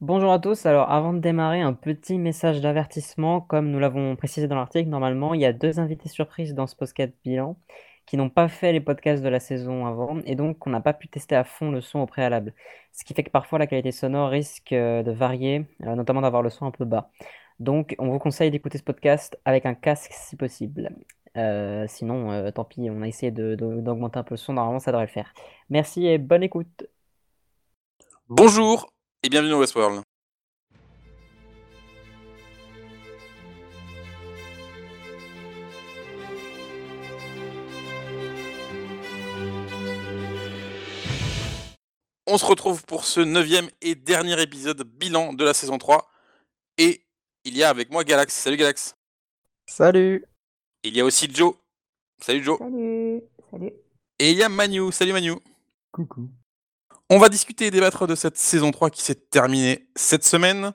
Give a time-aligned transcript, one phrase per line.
[0.00, 0.66] Bonjour à tous.
[0.66, 3.40] Alors, avant de démarrer, un petit message d'avertissement.
[3.40, 6.76] Comme nous l'avons précisé dans l'article, normalement, il y a deux invités surprises dans ce
[6.76, 7.56] podcast bilan
[8.06, 10.92] qui n'ont pas fait les podcasts de la saison avant et donc on n'a pas
[10.92, 12.52] pu tester à fond le son au préalable.
[12.92, 16.42] Ce qui fait que parfois la qualité sonore risque euh, de varier, euh, notamment d'avoir
[16.42, 17.10] le son un peu bas.
[17.60, 20.90] Donc, on vous conseille d'écouter ce podcast avec un casque si possible.
[21.36, 24.54] Euh, sinon, tant pis, on a essayé d'augmenter un peu le son.
[24.54, 25.32] Normalement, ça devrait le faire.
[25.70, 26.86] Merci et bonne écoute.
[28.28, 28.91] Bonjour
[29.24, 30.02] et bienvenue dans Westworld.
[42.26, 46.10] On se retrouve pour ce neuvième et dernier épisode bilan de la saison 3.
[46.78, 47.02] Et
[47.44, 48.34] il y a avec moi Galax.
[48.34, 48.96] Salut Galax.
[49.66, 50.24] Salut
[50.82, 51.54] Il y a aussi Joe.
[52.20, 52.58] Salut Joe.
[52.58, 53.72] Salut, salut.
[54.18, 54.90] Et il y a Manu.
[54.90, 55.34] Salut Manu.
[55.92, 56.28] Coucou.
[57.10, 60.72] On va discuter et débattre de cette saison 3 qui s'est terminée cette semaine.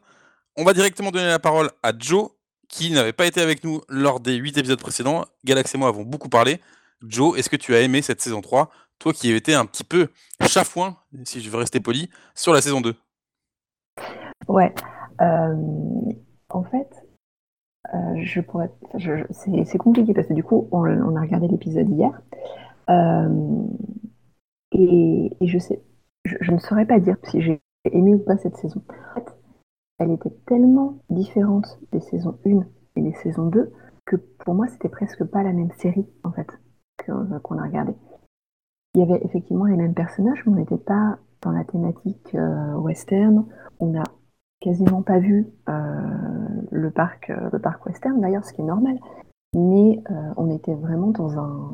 [0.55, 2.29] On va directement donner la parole à Joe,
[2.67, 5.25] qui n'avait pas été avec nous lors des 8 épisodes précédents.
[5.45, 6.59] Galax et moi avons beaucoup parlé.
[7.01, 8.69] Joe, est-ce que tu as aimé cette saison 3
[8.99, 10.09] Toi qui étais un petit peu
[10.47, 12.95] chafouin, si je veux rester poli, sur la saison 2.
[14.47, 14.73] Ouais.
[15.21, 15.55] euh,
[16.49, 16.89] en fait,
[17.93, 18.71] euh, je pourrais.
[19.31, 22.11] c'est compliqué parce que du coup, on, a regardé l'épisode hier.
[22.89, 23.67] euh,
[24.71, 25.81] et je sais.
[26.27, 28.81] Je, ne saurais pas dire si j'ai aimé ou pas cette saison.
[28.89, 29.35] En fait,
[29.99, 32.61] elle était tellement différente des saisons 1
[32.95, 33.71] et des saisons 2
[34.05, 36.47] que pour moi, c'était presque pas la même série, en fait,
[36.97, 37.93] que- qu'on a regardé.
[38.93, 42.75] Il y avait effectivement les mêmes personnages, mais on n'était pas dans la thématique euh,
[42.75, 43.45] western.
[43.79, 44.03] On n'a
[44.59, 45.73] quasiment pas vu euh,
[46.71, 47.49] le, parc, euh,
[47.85, 48.97] western, d'ailleurs, ce qui est normal.
[49.53, 51.73] Mais euh, on était vraiment dans un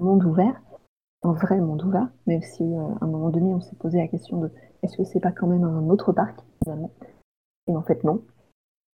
[0.00, 0.60] monde ouvert,
[1.22, 4.08] un vrai monde ouvert, même si euh, à un moment donné, on s'est posé la
[4.08, 4.50] question de
[4.82, 6.90] est-ce que c'est pas quand même un autre parc, finalement?
[7.68, 8.24] Et en fait, non.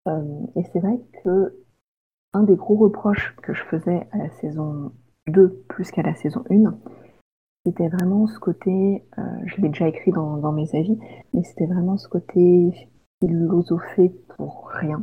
[0.08, 1.56] Euh, et c'est vrai que
[2.32, 4.92] un des gros reproches que je faisais à la saison
[5.28, 6.76] 2 plus qu'à la saison 1,
[7.64, 10.98] c'était vraiment ce côté, euh, je l'ai déjà écrit dans, mes avis,
[11.32, 12.90] mais c'était vraiment ce côté
[13.20, 15.02] philosophé pour rien.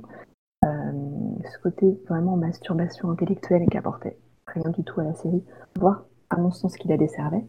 [0.64, 5.44] Ce côté vraiment masturbation intellectuelle qui apportait rien du tout à la série,
[5.78, 7.46] voire à mon sens qui la desservait.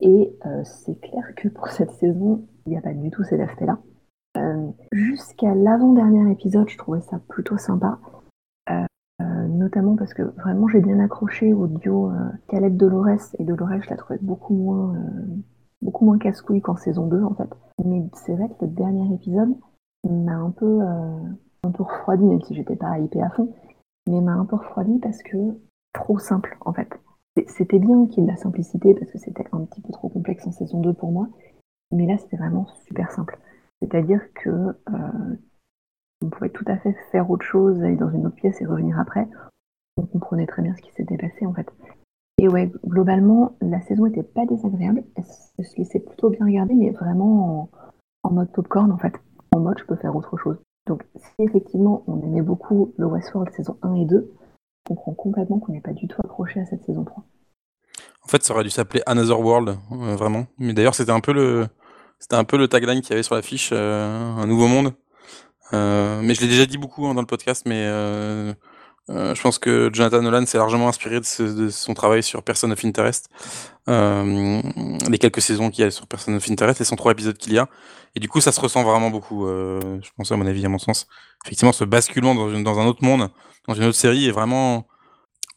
[0.00, 3.40] Et euh, c'est clair que pour cette saison, il n'y a pas du tout cet
[3.40, 3.78] aspect-là.
[4.36, 7.98] Euh, Jusqu'à l'avant-dernier épisode, je trouvais ça plutôt sympa.
[8.70, 12.12] Euh, notamment parce que vraiment j'ai bien accroché au duo
[12.46, 14.94] Caleb Dolores et Dolores je la trouvais beaucoup moins
[15.82, 17.50] beaucoup moins casse-couille qu'en saison 2 en fait
[17.84, 19.56] mais c'est vrai que le dernier épisode
[20.08, 23.52] m'a un peu un peu refroidi même si j'étais pas hypée à fond
[24.08, 25.36] mais m'a un peu refroidi parce que
[25.92, 26.88] trop simple en fait
[27.46, 30.08] c'était bien qu'il y ait de la simplicité parce que c'était un petit peu trop
[30.08, 31.28] complexe en saison 2 pour moi
[31.92, 33.38] mais là c'était vraiment super simple
[33.80, 35.36] c'est à dire que euh,
[36.22, 38.98] on pouvait tout à fait faire autre chose, aller dans une autre pièce et revenir
[38.98, 39.28] après.
[39.96, 41.68] On comprenait très bien ce qui s'était passé en fait.
[42.38, 45.04] Et ouais, globalement, la saison était pas désagréable.
[45.16, 45.24] Elle
[45.64, 47.70] se plutôt bien regarder, mais vraiment en,
[48.24, 49.14] en mode popcorn en fait.
[49.54, 50.58] En mode je peux faire autre chose.
[50.86, 54.37] Donc si effectivement on aimait beaucoup le Westworld saison 1 et 2, on
[54.88, 57.22] comprend complètement qu'on n'est pas du tout accroché à cette saison 3.
[58.24, 60.46] En fait, ça aurait dû s'appeler Another World, euh, vraiment.
[60.58, 61.66] Mais d'ailleurs, c'était un peu le,
[62.18, 64.92] c'était un peu le tagline qu'il y avait sur l'affiche, euh, un nouveau monde.
[65.74, 67.86] Euh, mais je l'ai déjà dit beaucoup hein, dans le podcast, mais
[69.10, 72.84] euh, je pense que Jonathan Nolan s'est largement inspiré de, son travail sur Person of
[72.84, 73.30] Interest,
[73.88, 74.60] euh,
[75.08, 77.58] les quelques saisons qu'il y a sur Person of Interest, les 103 épisodes qu'il y
[77.58, 77.68] a.
[78.14, 80.68] Et du coup, ça se ressent vraiment beaucoup, euh, je pense à mon avis, à
[80.68, 81.06] mon sens.
[81.44, 83.30] Effectivement, ce basculement dans, un autre monde,
[83.66, 84.86] dans une autre série, est vraiment.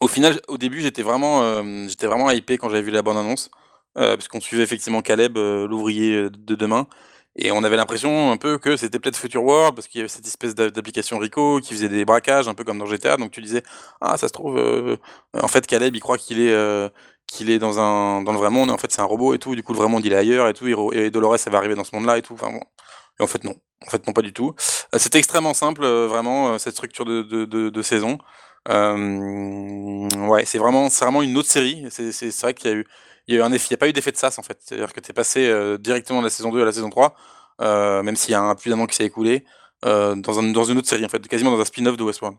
[0.00, 3.50] Au final, au début, j'étais vraiment, euh, j'étais vraiment hypé quand j'avais vu la bande-annonce,
[3.94, 6.86] parce qu'on suivait effectivement Caleb, l'ouvrier de demain,
[7.36, 10.08] et on avait l'impression un peu que c'était peut-être Future World, parce qu'il y avait
[10.08, 13.16] cette espèce d'a- d'application Rico qui faisait des braquages, un peu comme dans GTA.
[13.16, 13.62] Donc tu disais,
[14.00, 14.96] ah, ça se trouve, euh,
[15.40, 16.88] en fait, Caleb, il croit qu'il est, euh,
[17.26, 19.38] qu'il est dans un, dans le vrai monde, et en fait, c'est un robot et
[19.38, 19.54] tout.
[19.54, 20.66] Du coup, le vrai monde, il est ailleurs et tout.
[20.92, 22.34] Et, Dolores, elle va arriver dans ce monde-là et tout.
[22.34, 22.60] Enfin, bon.
[23.20, 23.54] Et en fait, non.
[23.86, 24.54] En fait, non, pas du tout.
[24.94, 28.18] Euh, C'était extrêmement simple, euh, vraiment, euh, cette structure de, de, de saison.
[28.68, 31.86] Euh, ouais, c'est vraiment, vraiment une autre série.
[31.90, 32.86] C'est vrai qu'il y a eu,
[33.28, 34.58] il y a n'y a pas eu d'effet de sas en fait.
[34.60, 37.14] C'est-à-dire que tu es passé euh, directement de la saison 2 à la saison 3,
[37.60, 39.44] euh, même s'il y a un plus d'un an qui s'est écoulé,
[39.84, 42.38] dans, un, dans une autre série en fait, quasiment dans un spin-off de Westworld.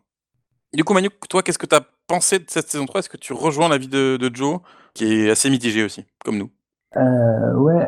[0.74, 3.18] Du coup, Manu, toi, qu'est-ce que tu as pensé de cette saison 3 Est-ce que
[3.18, 4.60] tu rejoins l'avis de, de Joe,
[4.94, 6.50] qui est assez mitigé aussi, comme nous?
[6.96, 7.88] Ouais,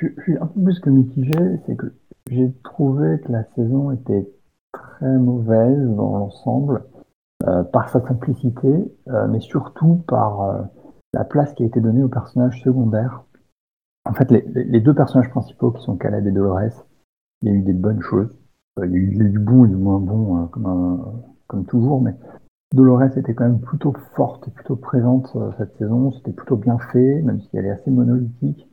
[0.00, 1.86] je suis un peu plus que mitigé, c'est que
[2.30, 4.26] j'ai trouvé que la saison était
[4.72, 6.82] très mauvaise dans l'ensemble,
[7.46, 10.62] euh, par sa simplicité, euh, mais surtout par euh,
[11.12, 13.22] la place qui a été donnée aux personnages secondaires.
[14.08, 16.84] En fait, les, les- deux personnages principaux qui sont Caleb et Dolores,
[17.42, 18.36] il y a eu des bonnes choses.
[18.80, 22.14] Euh, il y a eu du bon et du moins bon, comme, comme toujours, mais
[22.74, 26.10] Dolores était quand même plutôt forte et plutôt présente cette saison.
[26.12, 28.68] C'était plutôt bien fait, même si elle est assez monolithique.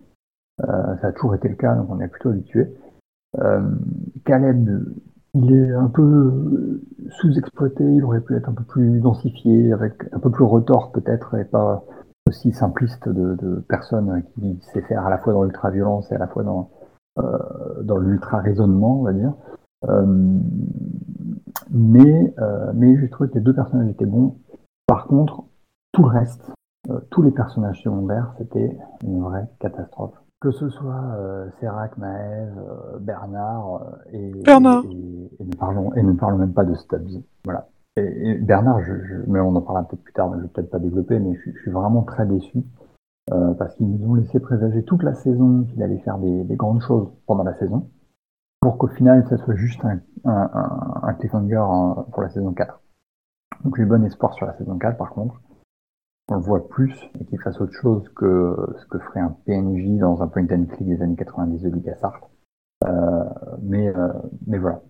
[0.60, 2.74] ça a toujours été le cas, donc on est plutôt habitué.
[4.26, 4.70] Caleb,
[5.36, 10.20] il est un peu sous-exploité, il aurait pu être un peu plus densifié, avec un
[10.20, 11.84] peu plus retors peut-être, et pas
[12.28, 16.18] aussi simpliste de, de personne qui sait faire à la fois dans l'ultra-violence et à
[16.18, 16.72] la fois dans,
[17.20, 19.34] euh, l'ultra-raisonnement, on va dire.
[19.88, 20.40] Euh,
[21.70, 24.38] mais, euh, mais j'ai trouvé que les deux personnages étaient bons.
[24.88, 25.44] Par contre,
[25.92, 26.52] tout le reste,
[27.10, 30.14] tous les personnages secondaires, c'était une vraie catastrophe.
[30.42, 32.54] Que ce soit euh, Serac, Maëv,
[33.00, 34.84] Bernard et, Bernard.
[34.86, 37.24] Et, ne parlons, et ne parlons même pas de Stubbs.
[37.46, 37.68] Voilà.
[37.98, 38.94] Et, Bernard, je,
[39.28, 41.52] mais on en parlera peut-être plus tard, mais je vais peut-être pas développer, mais je,
[41.62, 42.64] suis vraiment très déçu
[43.32, 46.82] euh, parce qu'ils nous ont laissé présager toute la saison qu'il allait faire des, grandes
[46.82, 47.90] choses pendant la saison,
[48.60, 51.66] pour qu'au final, ça soit juste un, un, un cliffhanger
[52.12, 52.82] pour la saison 4.
[53.64, 55.42] Donc j'ai bon espoir sur la saison 4, par contre.
[56.28, 60.00] On le voit plus et qu'il fasse autre chose que ce que ferait un PNJ
[60.00, 62.30] dans un point and click des années 90 de LucasArts.
[62.84, 63.24] Euh,
[63.62, 64.12] mais, euh,
[64.48, 64.82] mais voilà,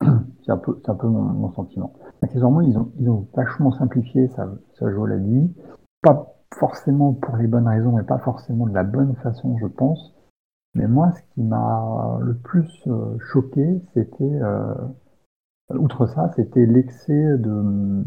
[0.44, 1.92] c'est un peu, c'est un peu mon, sentiment.
[2.22, 4.48] Accessoirement, ils ont, ils ont vachement simplifié sa,
[4.78, 5.54] sa joue la nuit.
[6.02, 10.14] Pas forcément pour les bonnes raisons et pas forcément de la bonne façon, je pense.
[10.74, 14.74] Mais moi, ce qui m'a le plus euh, choqué, c'était, euh,
[15.70, 18.04] outre ça, c'était l'excès de,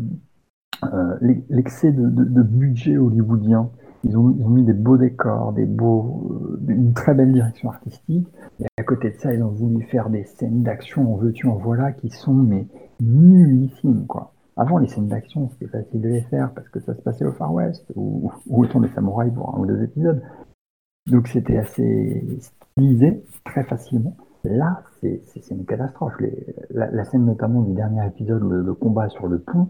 [1.21, 3.69] l'excès de, budget hollywoodien.
[4.05, 8.27] Ils ont, mis des beaux décors, des beaux, une très belle direction artistique.
[8.59, 11.55] Et à côté de ça, ils ont voulu faire des scènes d'action en veux-tu, en
[11.55, 12.67] voilà, qui sont mais
[13.01, 14.33] nullissimes, quoi.
[14.55, 17.31] Avant, les scènes d'action, c'était facile de les faire parce que ça se passait au
[17.31, 20.21] Far West ou, ou au des samouraïs pour un ou deux épisodes.
[21.07, 24.15] Donc c'était assez stylisé très facilement.
[24.43, 25.21] Là, c'est
[25.51, 26.13] une catastrophe.
[26.69, 29.69] la, scène notamment du dernier épisode, le combat sur le pont,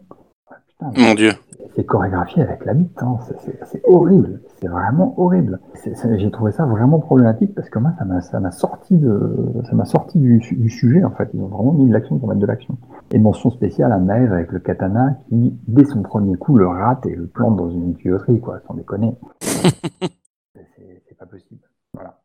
[0.96, 1.34] mon Dieu.
[1.76, 3.18] C'est chorégraphié avec la bite, hein.
[3.66, 5.60] c'est horrible, c'est vraiment horrible.
[5.84, 9.36] J'ai trouvé ça vraiment problématique parce que moi, ça m'a sorti de,
[9.68, 11.30] ça m'a sorti du, sujet en fait.
[11.34, 12.78] Ils ont vraiment mis de l'action pour mettre de l'action.
[13.12, 17.06] Et mention spéciale à Maeve avec le katana qui, dès son premier coup, le rate
[17.08, 19.16] et le plante dans une tuyauterie, quoi, sans déconner.
[19.42, 21.62] c'est pas possible.
[21.94, 22.20] Voilà.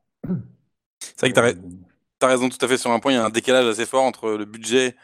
[1.00, 1.58] C'est vrai que
[2.18, 3.12] t'as as raison tout à fait sur un point.
[3.12, 4.94] Il y a un décalage assez fort entre le budget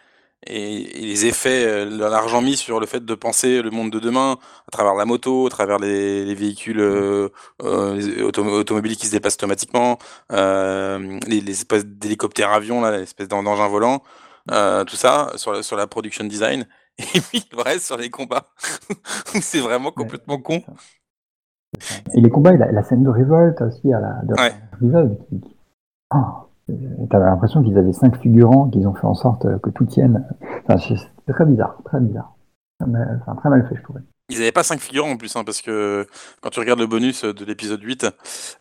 [0.47, 4.39] et, les effets, euh, l'argent mis sur le fait de penser le monde de demain
[4.67, 7.29] à travers la moto, à travers les, véhicules euh,
[7.63, 9.99] euh automobiles qui se déplacent automatiquement,
[10.33, 14.03] euh, les, espèces d'hélicoptères avions, là, l'espèce d'engins volants,
[14.87, 16.67] tout ça sur la, sur la production design.
[16.99, 18.45] Et puis le reste sur les combats,
[19.41, 20.63] c'est vraiment complètement con.
[22.15, 25.19] Et les combats, la, la scène de révolte aussi à la de ouais.
[26.11, 26.44] Ah,
[27.11, 30.27] T'avais l'impression qu'ils avaient cinq figurants, qu'ils ont fait en sorte que tout tienne.
[30.67, 30.79] Enfin,
[31.27, 32.35] c'est très bizarre, très bizarre.
[32.81, 34.01] Enfin, très mal fait, je trouvais.
[34.31, 36.07] Ils n'avaient pas cinq figurants en plus, hein, parce que
[36.41, 38.07] quand tu regardes le bonus de l'épisode 8,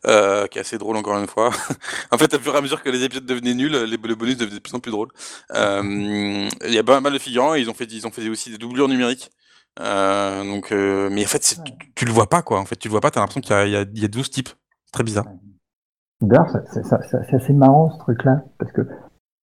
[0.06, 1.52] euh, qui est assez drôle encore une fois,
[2.12, 4.36] en fait, à fur et à mesure que les épisodes devenaient nuls, les, le bonus
[4.36, 5.08] devenait de plus en plus drôle.
[5.56, 8.28] Euh, il y a pas mal de figurants, et ils ont fait, ils ont fait
[8.28, 9.32] aussi des doublures numériques.
[9.80, 11.56] Euh, donc, mais en fait,
[11.96, 12.60] tu, le vois pas, quoi.
[12.60, 14.50] En fait, tu le vois pas, t'as l'impression qu'il y, y, a 12 types.
[14.92, 15.26] Très bizarre.
[16.24, 18.88] D'ailleurs, c'est assez marrant ce truc-là, parce que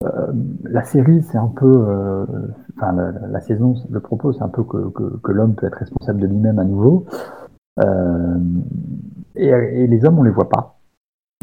[0.03, 0.33] euh,
[0.65, 2.25] la série, c'est un peu, euh,
[2.77, 6.59] enfin la, saison, le propos, c'est un peu que, l'homme peut être responsable de lui-même
[6.59, 7.05] à nouveau,
[7.85, 8.39] euh,
[9.35, 10.81] et, les hommes, on les voit pas,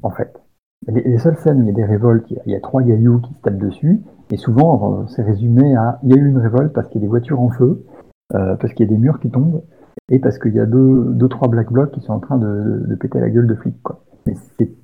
[0.01, 0.41] en fait.
[0.87, 3.35] Les, seules scènes où il y a des révoltes, il y a, trois gailloux qui
[3.35, 4.01] se tapent dessus,
[4.31, 7.05] et souvent, c'est résumé à, il y a eu une révolte parce qu'il y a
[7.05, 7.85] des voitures en feu,
[8.29, 9.61] parce qu'il y a des murs qui tombent,
[10.09, 12.85] et parce qu'il y a deux, deux, trois black blocs qui sont en train de,
[12.87, 14.01] de péter la gueule de flics, quoi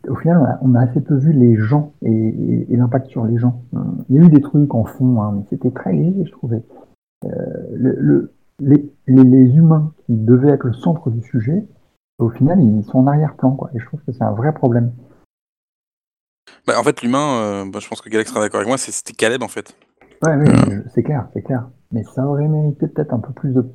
[0.08, 3.64] au final, on a, assez peu vu les gens et, l'impact sur les gens.
[4.10, 6.64] Il y a eu des trucs en fond, hein, mais c'était très léger, je trouvais.
[7.26, 11.66] Euh, les, humains qui devaient être le centre du sujet,
[12.20, 14.92] au final, ils sont en arrière-plan, Et je trouve que c'est un vrai problème.
[16.68, 19.14] Bah, en fait, l'humain, euh, bah, je pense que Galax sera d'accord avec moi, c'était
[19.14, 19.76] Caleb, en fait.
[20.26, 21.70] Ouais, oui, c'est clair, c'est clair.
[21.92, 23.66] Mais ça aurait mérité peut-être un peu plus de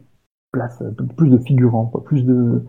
[0.52, 0.82] place,
[1.16, 2.64] plus de figurants, plus de,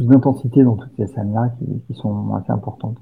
[0.00, 1.54] d'intensité dans toutes ces scènes-là
[1.86, 2.98] qui, sont assez importantes.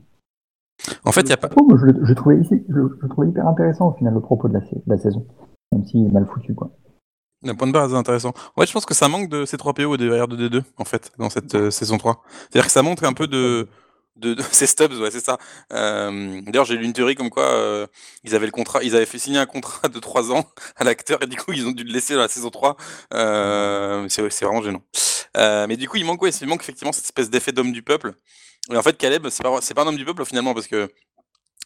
[1.04, 1.48] En fait, il a pas.
[1.48, 4.54] je, trouvais ici, je, trouvais hyper intéressant au final le propos de
[4.86, 5.26] la, saison,
[5.72, 6.70] même s'il est mal foutu, quoi.
[7.46, 8.32] Un point de base intéressant.
[8.56, 11.54] Ouais, je pense que ça manque de C3PO et de R2D2, en fait, dans cette
[11.54, 12.22] euh, saison 3.
[12.26, 13.68] C'est-à-dire que ça montre un peu de,
[14.16, 15.38] de, ces Stubbs, ouais, c'est ça.
[15.72, 17.86] Euh, d'ailleurs, j'ai lu une théorie comme quoi euh,
[18.22, 20.44] ils avaient le contrat, ils avaient fait signer un contrat de 3 ans
[20.76, 22.76] à l'acteur et du coup ils ont dû le laisser dans la saison 3.
[23.10, 24.82] c'est vraiment gênant.
[25.36, 27.82] Euh, mais du coup, il manque, ouais, il manque effectivement cette espèce d'effet d'homme du
[27.82, 28.14] peuple.
[28.70, 30.88] Et en fait, Caleb, c'est pas, c'est pas un homme du peuple finalement, parce que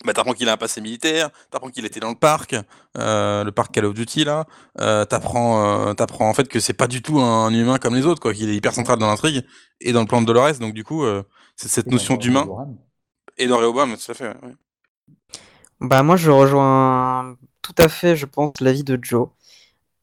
[0.05, 2.55] bah, t'apprends qu'il a un passé militaire, t'apprends qu'il était dans le parc,
[2.97, 4.47] euh, le parc Call of Duty là,
[4.81, 8.07] euh, t'apprends, euh, t'apprends en fait que c'est pas du tout un, humain comme les
[8.07, 9.45] autres, quoi, qu'il est hyper central dans l'intrigue
[9.81, 11.25] et dans le plan de Dolores, donc du coup, euh,
[11.57, 12.47] c'est cette notion d'humain.
[13.39, 14.29] Et dans Rehoboam, tout à fait.
[14.29, 14.55] Ouais.
[15.81, 19.29] Bah moi je rejoins tout à fait, je pense, l'avis de Joe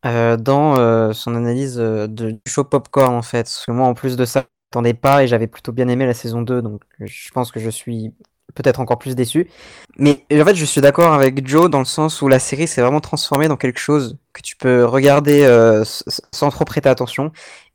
[0.05, 3.43] euh, dans euh, son analyse de, du show Popcorn en fait.
[3.43, 4.45] Parce que moi en plus de ça, je
[4.77, 7.69] m'attendais pas et j'avais plutôt bien aimé la saison 2, donc je pense que je
[7.69, 8.13] suis
[8.55, 9.47] peut-être encore plus déçu.
[9.97, 12.81] Mais en fait je suis d'accord avec Joe dans le sens où la série s'est
[12.81, 15.83] vraiment transformée dans quelque chose que tu peux regarder euh,
[16.31, 17.31] sans trop prêter attention.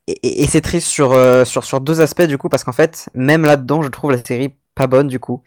[0.07, 3.45] Et, c'est triste sur, euh, sur, sur deux aspects du coup, parce qu'en fait, même
[3.45, 4.55] là-dedans, je trouve la série
[4.87, 5.41] bonne du coup.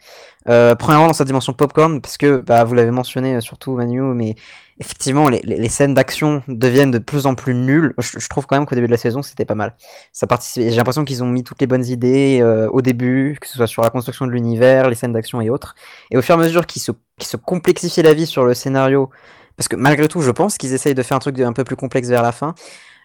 [0.47, 4.35] Euh, premièrement dans sa dimension popcorn, parce que bah, vous l'avez mentionné surtout Manu, mais
[4.79, 7.93] effectivement les, scènes d'action deviennent de plus en plus nulles.
[7.97, 9.75] Je, trouve quand même qu'au début de la saison c'était pas mal.
[10.11, 10.27] Ça.
[10.55, 13.67] J'ai l'impression qu'ils ont mis toutes les bonnes idées euh, au début, que ce soit
[13.67, 15.75] sur la construction de l'univers, les scènes d'action et autres.
[16.11, 18.53] Et au fur et à mesure qu'ils se, qu'ils se complexifient la vie sur le
[18.53, 19.09] scénario,
[19.57, 21.75] parce que malgré tout je pense qu'ils essayent de faire un truc un peu plus
[21.75, 22.53] complexe vers la fin.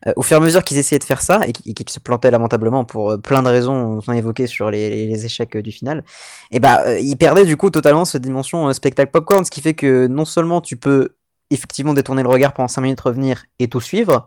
[0.06, 2.30] Euh, au fur et à mesure qu'ils essayaient de faire ça et qu'ils se plantaient
[2.30, 6.04] lamentablement pour euh, plein de raisons qu'on a évoquées sur les, échecs euh, du final,
[6.50, 9.74] et bah euh, ils perdaient du coup totalement cette dimension spectacle popcorn, ce qui fait
[9.74, 11.10] que non seulement tu peux
[11.50, 14.26] effectivement détourner le regard pendant 5 minutes, revenir et tout suivre,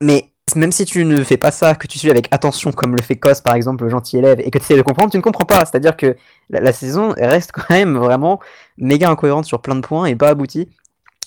[0.00, 3.02] mais même si tu ne fais pas ça, que tu suis avec attention, comme le
[3.02, 5.22] fait Cos par exemple, le gentil élève, et que tu essaies de comprendre, tu ne
[5.22, 5.60] comprends pas.
[5.60, 6.16] C'est-à-dire que
[6.50, 8.40] la, la, saison reste quand même vraiment
[8.76, 10.68] méga incohérente sur plein de points et pas aboutie.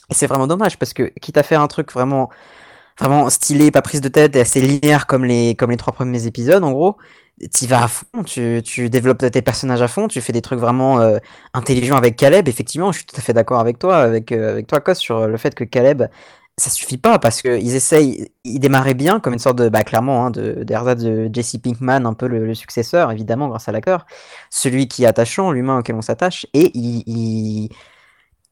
[0.10, 2.30] Et c'est vraiment dommage parce que quitte à faire un truc vraiment
[3.00, 6.26] vraiment stylé, pas prise de tête et assez linéaire comme les, comme les trois premiers
[6.26, 6.98] épisodes, en gros.
[7.54, 10.60] Tu vas à fond, tu, tu développes tes personnages à fond, tu fais des trucs
[10.60, 11.20] vraiment euh,
[11.54, 12.48] intelligents avec Caleb.
[12.48, 15.28] Effectivement, je suis tout à fait d'accord avec toi, avec, euh, avec toi, Kos, sur
[15.28, 16.04] le fait que Caleb,
[16.58, 20.26] ça suffit pas parce qu'ils essayent, ils démarraient bien comme une sorte de, bah, clairement,
[20.26, 20.94] hein, de, de,
[21.28, 24.08] de Jesse Pinkman, un peu le, le, successeur, évidemment, grâce à l'acteur,
[24.50, 27.70] celui qui est attachant, l'humain auquel on s'attache, et il, il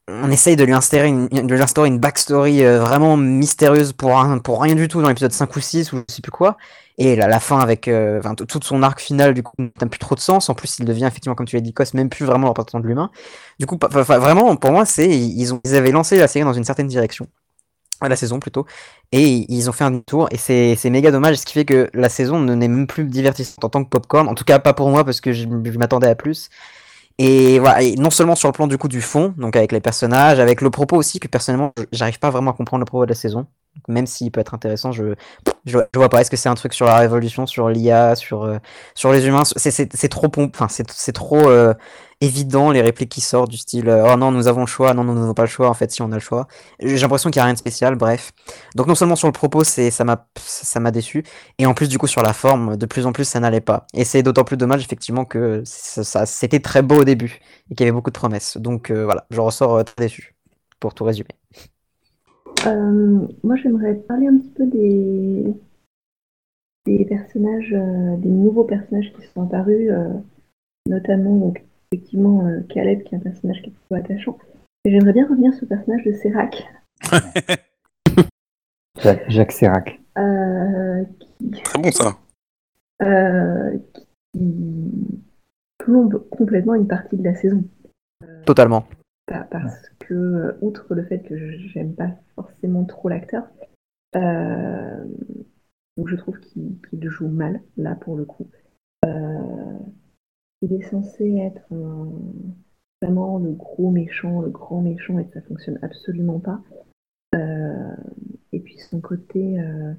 [0.07, 4.11] on essaye de lui instaurer une, de lui instaurer une backstory euh, vraiment mystérieuse pour,
[4.13, 6.57] rien du tout dans l'épisode 5 ou 6 ou je sais plus quoi.
[6.97, 10.19] Et la, fin avec euh, tout son arc final, du coup, n'a plus trop de
[10.19, 10.49] sens.
[10.49, 12.87] En plus, il devient effectivement, comme tu l'as dit, Cos, même plus vraiment représentant de
[12.87, 13.11] l'humain.
[13.59, 17.27] Du coup, vraiment, pour moi, c'est ils, avaient lancé la série dans une certaine direction.
[18.01, 18.65] La saison plutôt.
[19.11, 20.29] Et ils ont fait un tour.
[20.31, 21.37] Et c'est méga dommage.
[21.37, 24.27] Ce qui fait que la saison ne n'est même plus divertissante en tant que popcorn.
[24.27, 26.49] En tout cas, pas pour moi, parce que je m'attendais à plus.
[27.17, 29.79] Et voilà, et non seulement sur le plan du coup du fond, donc avec les
[29.79, 33.09] personnages, avec le propos aussi, que personnellement, j'arrive pas vraiment à comprendre le propos de
[33.09, 33.47] la saison.
[33.87, 35.15] Même s'il peut être intéressant, je,
[35.65, 36.21] je, vois pas.
[36.21, 38.57] Est-ce que c'est un truc sur la révolution, sur l'IA, sur, euh,
[38.95, 39.43] sur les humains?
[39.45, 41.73] C'est trop, enfin, c'est trop euh,
[42.25, 45.03] évident les répliques qui sortent du style euh, oh non nous avons le choix non
[45.03, 46.47] nous n'avons pas le choix en fait si on a le choix
[46.79, 48.31] j'ai l'impression qu'il y a rien de spécial bref.
[48.75, 51.23] Donc non seulement sur le propos c'est ça m'a ça m'a déçu
[51.57, 53.87] et en plus du coup sur la forme de plus en plus ça n'allait pas.
[53.93, 57.39] Et c'est d'autant plus dommage effectivement que ça, c'était très beau au début
[57.69, 58.57] et qu'il y avait beaucoup de promesses.
[58.57, 60.35] Donc euh, voilà je ressors euh, très déçu
[60.79, 61.29] pour tout résumer.
[63.43, 65.45] Moi j'aimerais parler un petit peu des
[66.85, 69.91] des personnages des nouveaux personnages qui sont apparus
[70.87, 71.63] notamment donc
[71.95, 74.37] effectivement euh, Caleb, qui est un personnage qui est plutôt attachant.
[74.83, 76.67] Et j'aimerais bien revenir sur le personnage de Serac.
[79.01, 79.99] Jacques, Jacques Serac.
[80.17, 82.17] Euh, qui, Très bon ça.
[83.01, 83.77] Euh,
[84.33, 84.91] qui
[85.77, 87.63] plombe complètement une partie de la saison.
[88.45, 88.85] Totalement.
[89.27, 93.47] Parce que, outre le fait que j'aime pas forcément trop l'acteur,
[94.15, 95.03] euh,
[95.97, 98.47] donc je trouve qu'il qu joue mal, là, pour le coup.
[100.65, 102.11] Euh, il est censé être un,
[103.01, 106.61] vraiment le gros méchant, le grand méchant, et ça fonctionne absolument pas.
[107.35, 107.95] Euh,
[108.51, 109.93] et puis son côté euh,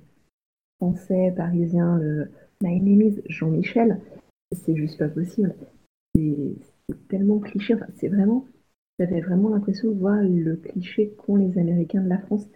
[0.80, 2.30] français, parisien, le
[2.62, 4.00] My name is Jean-Michel,
[4.52, 5.54] c'est juste pas possible.
[6.14, 8.46] C'est tellement cliché, enfin, c'est vraiment,
[8.98, 12.46] j'avais vraiment l'impression de voir le cliché qu'ont les Américains de la France.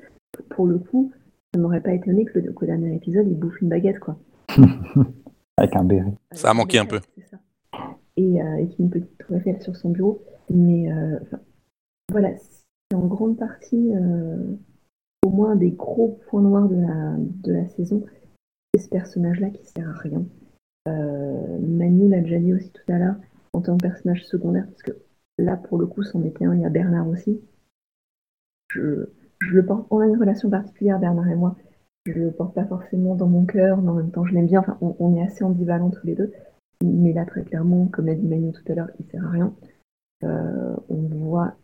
[0.51, 1.13] Pour le coup,
[1.53, 4.17] ça m'aurait pas étonné que le, dernier épisode, il bouffe une baguette, quoi.
[5.59, 6.15] Avec un béret.
[6.33, 7.01] Ça a manqué un peu
[8.21, 10.23] et euh, avec une petite tour sur son bureau.
[10.51, 11.19] Mais euh,
[12.11, 14.57] voilà, c'est en grande partie euh,
[15.25, 18.05] au moins des gros points noirs de la, de la saison.
[18.75, 20.25] C'est ce personnage-là qui sert à rien.
[20.87, 23.15] Manu l'a déjà dit aussi tout à l'heure,
[23.53, 24.93] en tant que personnage secondaire, parce que
[25.39, 27.41] là, pour le coup, c'en était un, il y a Bernard aussi.
[28.73, 29.07] Je,
[29.41, 31.57] je le porte, on a une relation particulière, Bernard et moi.
[32.07, 34.61] Je le porte pas forcément dans mon cœur, mais en même temps, je l'aime bien.
[34.61, 36.33] Enfin, on, on, est assez ambivalents tous les deux.
[36.83, 39.53] Mais là, très clairement, comme l'a dit Manu tout à l'heure, il sert à rien.
[40.25, 41.55] Euh, on voit,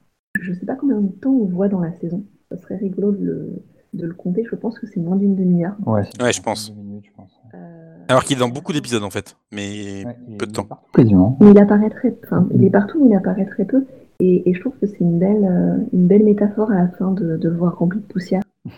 [0.41, 2.25] je sais pas combien de temps on voit dans la saison.
[2.51, 3.63] Ça serait rigolo de le,
[3.95, 4.45] de le compter.
[4.49, 5.77] Je pense que c'est moins d'une demi-heure.
[5.87, 6.75] Ouais, ouais, je pense.
[6.75, 7.41] Minutes, je pense.
[7.55, 7.97] Euh...
[8.09, 10.69] Alors qu'il est dans beaucoup d'épisodes en fait, mais ouais, peu de temps.
[10.99, 13.85] Mais il apparaît très, enfin, il est partout, mais il apparaît très peu.
[14.21, 17.11] Et, et je trouve que c'est une belle, euh, une belle métaphore à la fin
[17.11, 18.43] de, de le voir rempli de poussière.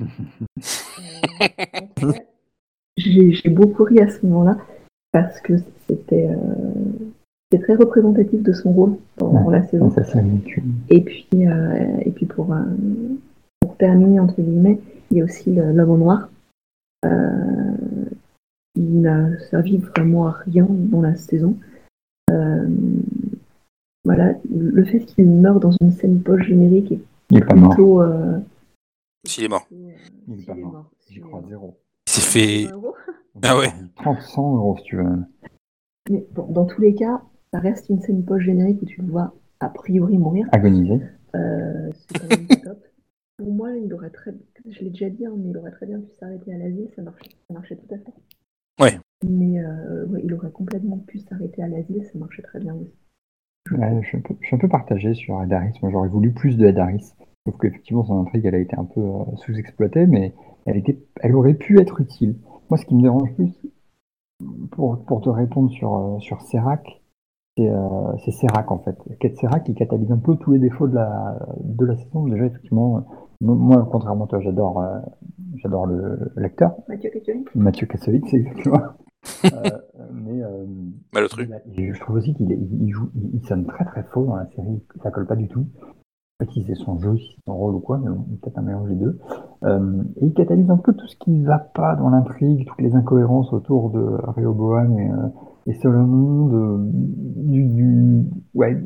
[2.00, 2.12] Euh,
[2.96, 4.56] j'ai beaucoup ri à ce moment-là
[5.12, 5.54] parce que
[5.86, 6.36] c'était euh,
[7.50, 9.90] c'était très représentatif de son rôle dans, dans la saison.
[9.90, 10.02] Ça.
[10.90, 12.62] Et puis, euh, et puis pour, euh,
[13.60, 14.78] pour terminer, entre guillemets,
[15.10, 16.28] il y a aussi l'homme en noir.
[17.06, 17.74] Euh,
[18.76, 21.56] il n'a servi vraiment à rien dans la saison.
[22.30, 22.68] Euh,
[24.04, 27.00] voilà, le fait qu'il meure dans une scène post-générique est
[27.30, 27.70] Il est pas mort.
[27.74, 28.02] plutôt...
[28.02, 28.38] euh,
[29.26, 29.66] S'il est mort.
[29.66, 29.82] plutôt,
[30.28, 30.90] Il est pas mort.
[31.08, 31.74] J'y crois zéro.
[32.06, 32.20] Il s'est
[32.66, 32.66] fait.
[33.42, 33.62] 20 euros.
[33.64, 33.88] Ah ouais.
[33.96, 35.04] 30, 100 euros si tu veux.
[36.10, 39.34] Mais bon, dans tous les cas, ça reste une scène post-générique où tu le vois
[39.60, 40.46] a priori mourir.
[40.52, 41.00] Agoniser.
[41.34, 42.78] Euh, c'est quand même pas top.
[43.36, 44.32] Pour moi, il aurait très,
[44.68, 47.02] je l'ai déjà dit, hein, mais il aurait très bien pu s'arrêter à l'asile, ça
[47.02, 48.12] marchait, ça marchait tout à fait.
[48.80, 48.98] Ouais.
[49.24, 52.92] Mais euh, ouais, il aurait complètement pu s'arrêter à l'asile, ça marchait très bien aussi.
[53.70, 55.78] Ouais, je, suis un peu, je suis un peu partagé sur Ed Harris.
[55.82, 57.12] Moi, j'aurais voulu plus de Ed Harris.
[57.46, 60.34] Sauf qu'effectivement, son intrigue, elle a été un peu euh, sous-exploitée, mais
[60.66, 62.36] elle, était, elle aurait pu être utile.
[62.70, 63.52] Moi, ce qui me dérange plus,
[64.72, 67.02] pour, pour te répondre sur, euh, sur Serac,
[67.56, 68.96] c'est euh, c'est Serac, en fait.
[69.20, 72.26] Kate Serac, qui catalyse un peu tous les défauts de la, de la saison.
[72.26, 73.04] Déjà, effectivement,
[73.40, 74.98] moi, moi, contrairement à toi, j'adore euh,
[75.56, 78.80] j'adore le lecteur, Mathieu Kassovitz Mathieu Kassovitz, exactement.
[79.52, 79.70] Euh,
[80.12, 80.64] mais, euh,
[81.12, 81.44] Malotru.
[81.44, 83.84] il a- et je trouve aussi qu'il est- il, il joue, il, il sonne très
[83.84, 85.66] très faux dans la série, ça colle pas du tout.
[86.40, 88.58] Sais pas si c'est son jeu, si c'est son rôle ou quoi, mais bon, peut-être
[88.58, 89.18] un mélange des deux.
[89.64, 92.94] Euh, et il catalyse un peu tout ce qui va pas dans l'intrigue, toutes les
[92.94, 95.28] incohérences autour de Rehoboam et, euh,
[95.66, 96.92] et Solomon,
[97.38, 98.80] du, ouais,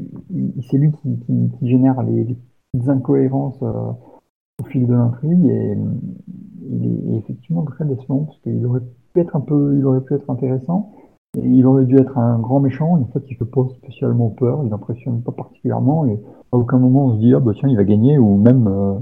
[0.70, 2.24] c'est lui qui, génère les,
[2.72, 3.92] petites incohérences euh,
[4.62, 5.76] au fil de l'intrigue et
[6.70, 8.80] il est effectivement très décevant parce qu'il aurait
[9.14, 10.94] être un peu, il aurait pu être intéressant.
[11.38, 14.72] Il aurait dû être un grand méchant, en fait il fait pas spécialement peur, il
[14.72, 16.20] impressionne pas particulièrement, et
[16.52, 18.94] à aucun moment on se dit ah bah tiens il va gagner, ou même euh,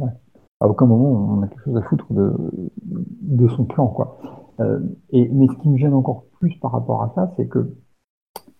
[0.60, 4.18] à aucun moment on a quelque chose à foutre de, son plan quoi.
[4.60, 4.78] Euh,
[5.12, 7.74] mais ce qui me gêne encore plus par rapport à ça, c'est que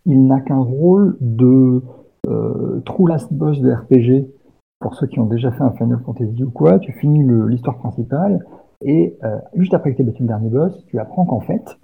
[0.05, 1.83] il n'a qu'un rôle de
[2.29, 4.33] euh, true last boss de RPG.
[4.81, 8.44] Pour ceux qui ont déjà fait un Final Fantasy ou quoi, tu finis l'histoire principale,
[8.83, 11.79] et euh, juste après que tu aies battu le dernier boss, tu apprends qu'en fait,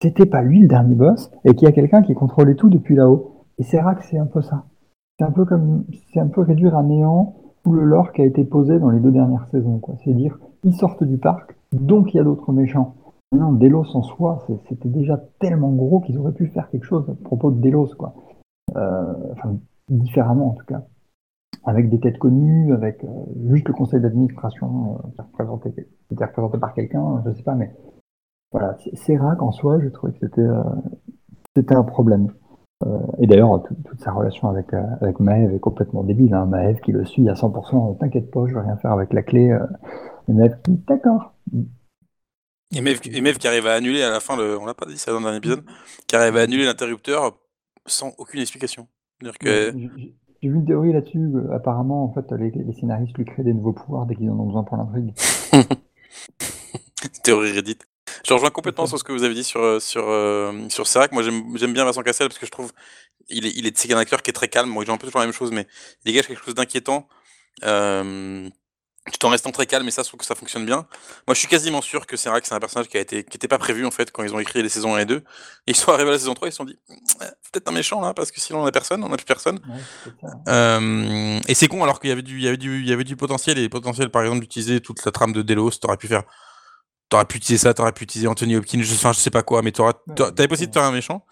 [0.00, 2.94] c'était pas lui le dernier boss, et qu'il y a quelqu'un qui contrôlait tout depuis
[2.94, 3.44] là-haut.
[3.58, 4.64] Et c'est c'est un peu ça.
[5.18, 8.26] C'est un peu comme, c'est un peu réduire à néant tout le lore qui a
[8.26, 9.96] été posé dans les deux dernières saisons, quoi.
[10.04, 12.94] C'est dire, ils sortent du parc, donc il y a d'autres méchants.
[13.32, 17.24] Non, Delos en soi, c'était déjà tellement gros qu'ils auraient pu faire quelque chose à
[17.24, 18.14] propos de Delos, quoi.
[18.76, 19.56] Euh, enfin,
[19.88, 20.84] différemment en tout cas.
[21.64, 23.08] Avec des têtes connues, avec euh,
[23.46, 27.74] juste le conseil d'administration euh, représenté, représenté par quelqu'un, je sais pas, mais
[28.52, 30.62] voilà, c'est- Serac en soi, je trouvais que c'était euh,
[31.56, 32.32] c'était un problème.
[32.84, 36.34] Euh, et d'ailleurs, tout- toute sa relation avec, euh, avec Maëv est complètement débile.
[36.34, 36.44] Hein.
[36.46, 39.50] Maëv qui le suit à 100%, t'inquiète pas, je vais rien faire avec la clé.
[39.50, 39.64] Euh,
[40.28, 41.32] et Maëv qui, d'accord.
[42.74, 44.86] Et Mev, et Mev qui arrive à annuler à la fin, le, on l'a pas
[44.86, 45.62] dit ça dans le dernier épisode,
[46.08, 47.38] qui arrive à annuler l'interrupteur
[47.86, 48.88] sans aucune explication.
[49.40, 51.32] Que J'ai- vu une théorie là-dessus.
[51.52, 54.46] apparemment, en fait, les, les scénaristes lui créent des nouveaux pouvoirs dès qu'ils en ont
[54.46, 55.14] besoin pour l'intrigue.
[57.22, 57.78] théorie Reddit.
[58.24, 61.12] Je rejoins complètement sur ce que vous avez dit sur euh, sur euh, sur Serac.
[61.12, 62.72] Moi, j'aime bien Vincent Cassel parce que je trouve
[63.28, 64.74] il est il est c'est un acteur qui est très calme.
[64.80, 65.66] Il joue un peu toujours la même chose, mais
[66.04, 67.08] il dégage quelque chose d'inquiétant.
[67.64, 68.48] Euh,
[69.12, 70.86] tout en restant très calme et ça, je trouve que ça fonctionne bien.
[71.26, 73.48] Moi, je suis quasiment sûr que Serac, c'est un personnage qui a été, qui était
[73.48, 75.16] pas prévu, en fait, quand ils ont écrit les saisons 1 et 2.
[75.16, 75.22] Et
[75.68, 76.78] ils sont arrivés à la saison 3, ils se sont dit,
[77.52, 79.60] peut-être un méchant, là, parce que sinon on a personne, on a plus personne.
[79.68, 80.30] Ouais.
[80.48, 82.92] Euh, et c'est con, alors qu'il y avait du, il y avait du, il y
[82.92, 86.08] avait du potentiel, et potentiel, par exemple, d'utiliser toute la trame de Delos, t'aurais pu
[86.08, 86.24] faire,
[87.08, 89.62] t'aurais pu utiliser ça, t'aurais pu utiliser Anthony Hopkins, je, enfin, je sais pas quoi,
[89.62, 91.24] mais t'aurais, t'avais possible de faire un méchant.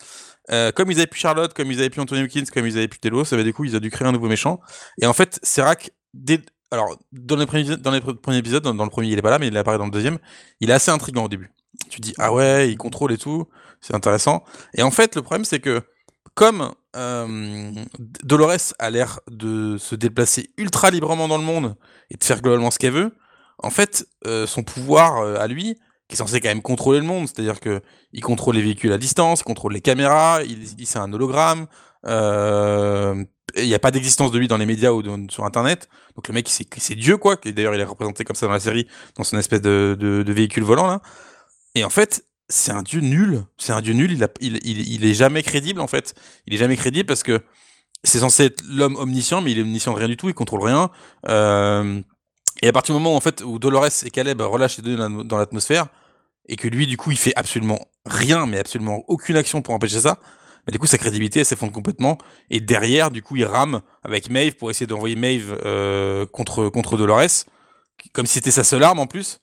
[0.51, 2.89] Euh, comme ils avaient plus Charlotte, comme ils avaient plus Anthony Hopkins, comme ils avaient
[2.89, 4.61] plus Delos, ça va du coup, ils ont dû créer un nouveau méchant.
[5.01, 8.75] Et en fait, Serac, dès, alors, dans les premiers, dans les pre- premiers épisodes, dans,
[8.75, 10.19] dans le premier, il est pas là, mais il apparaît dans le deuxième,
[10.61, 11.51] il est assez intriguant au début.
[11.89, 13.49] Tu dis, ah ouais, il contrôle et tout,
[13.81, 14.45] c'est intéressant.
[14.75, 15.83] Et en fait, le problème, c'est que,
[16.35, 21.77] comme euh, Dolores a l'air de se déplacer ultra librement dans le monde
[22.11, 23.13] et de faire globalement ce qu'elle veut,
[23.65, 27.07] en fait, euh, son pouvoir euh, à lui, qui est censé quand même contrôler le
[27.07, 27.81] monde, c'est-à-dire que
[28.13, 31.67] il contrôle les véhicules à distance, il contrôle les caméras, il, il c'est un hologramme,
[32.07, 33.25] euh,
[33.57, 35.89] il n'y a pas d'existence de lui dans les médias ou sur Internet.
[36.17, 37.37] Donc le mec, c'est Dieu quoi.
[37.37, 40.87] D'ailleurs, il est représenté comme ça dans la série, dans son espèce de, véhicule volant
[40.87, 41.01] là.
[41.75, 43.45] Et en fait, c'est un dieu nul.
[43.57, 44.19] C'est un dieu nul.
[44.41, 46.15] Il, est jamais crédible en fait.
[46.47, 47.43] Il est jamais crédible parce que
[48.03, 50.29] c'est censé être l'homme omniscient, mais il est omniscient de rien du tout.
[50.29, 50.91] Il contrôle rien.
[52.63, 55.39] Et à partir du moment en fait où Dolores et Caleb relâchent les deux dans
[55.39, 55.87] l'atmosphère
[56.49, 60.01] et que lui du coup il fait absolument rien, mais absolument aucune action pour empêcher
[60.01, 60.19] ça.
[60.67, 62.19] Mais du coup, sa crédibilité, s'effondre complètement.
[62.51, 66.97] Et derrière, du coup, il rame avec Maeve pour essayer d'envoyer Maeve euh, contre, contre
[66.97, 67.45] Dolores,
[68.13, 69.41] comme si c'était sa seule arme en plus.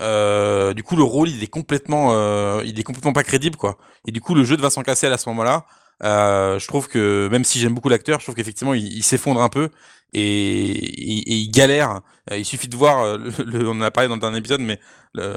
[0.00, 3.78] Euh, du coup, le rôle, il est complètement, euh, il est complètement pas crédible, quoi.
[4.06, 5.64] Et du coup, le jeu de Vincent Cassel à ce moment-là,
[6.04, 9.48] euh, je trouve que même si j'aime beaucoup l'acteur, je trouve qu'effectivement, il, s'effondre un
[9.48, 9.68] peu
[10.12, 12.00] et, et- et il galère.
[12.30, 14.38] Euh, Il suffit de voir, euh, le, le- on en a parlé dans le dernier
[14.38, 14.78] épisode, mais
[15.14, 15.36] le-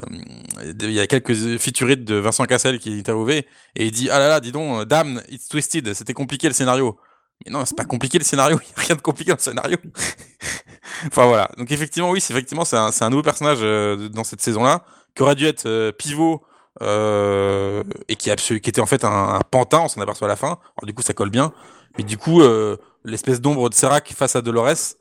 [0.82, 3.46] il y a quelques featurettes de Vincent Cassel qui est interviewé
[3.76, 6.54] et il dit ah là là, dis donc, euh, damn, it's twisted, c'était compliqué le
[6.54, 6.98] scénario.
[7.44, 9.42] Mais non, c'est pas compliqué le scénario, il y a rien de compliqué dans le
[9.42, 9.78] scénario.
[11.06, 14.40] enfin voilà, donc effectivement oui, c'est effectivement c'est un, un nouveau personnage euh, dans cette
[14.42, 16.42] saison-là qui aurait dû être euh, pivot
[16.80, 20.30] euh, et qui, absolu- qui était en fait un, un pantin, on s'en aperçoit à
[20.30, 20.58] la fin.
[20.76, 21.52] Alors du coup ça colle bien,
[21.98, 24.96] mais du coup euh, l'espèce d'ombre de Serac face à Dolores,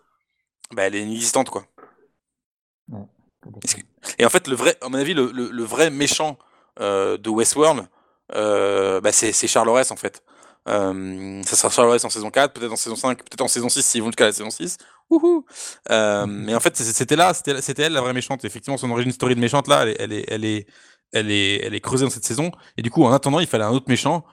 [0.76, 1.66] bah, elle est inexistante quoi.
[4.20, 6.38] Et en fait, le vrai, à mon avis, le, le, le vrai méchant
[6.80, 7.88] euh, de Westworld,
[8.34, 10.24] bah, c'est Charles en fait.
[10.68, 14.02] Ça sera Charles en saison 4, peut-être en saison 5, peut-être en saison 6 s'ils
[14.02, 14.78] vont jusqu'à la saison 6.
[15.10, 15.46] Wouhou
[15.90, 18.46] euh, mais en fait, c'était là, c'était elle la vraie méchante.
[18.46, 20.68] Effectivement, son origine story de méchante là, elle est, elle est,
[21.14, 22.52] elle est, elle est creusée dans cette saison.
[22.78, 24.24] Et du coup, en attendant, il fallait un autre méchant,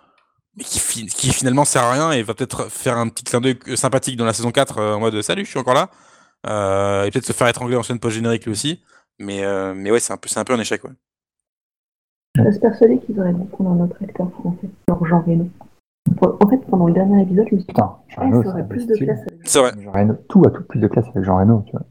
[0.57, 3.41] mais qui, fi- qui finalement sert à rien et va peut-être faire un petit clin
[3.41, 5.91] d'œil euh, sympathique dans la saison 4 euh, en mode salut, je suis encore là.
[6.47, 8.81] Euh, et peut-être se faire étrangler en chaîne post-générique lui aussi.
[9.19, 10.85] Mais, euh, mais ouais, c'est un, peu- c'est un peu un échec.
[10.85, 10.91] Ouais.
[12.37, 15.49] Je reste persuadée qu'ils auraient dû prendre un autre acteur français, genre Jean Reno.
[16.23, 18.49] En fait, pendant le dernier épisode, je me suis dit, Putain, Jean eh, Reno, ça
[18.49, 19.73] c'est aurait plus de classe avec C'est vrai.
[19.83, 21.83] Jean Reno, tout a tout plus de classe avec Jean Reno, tu vois.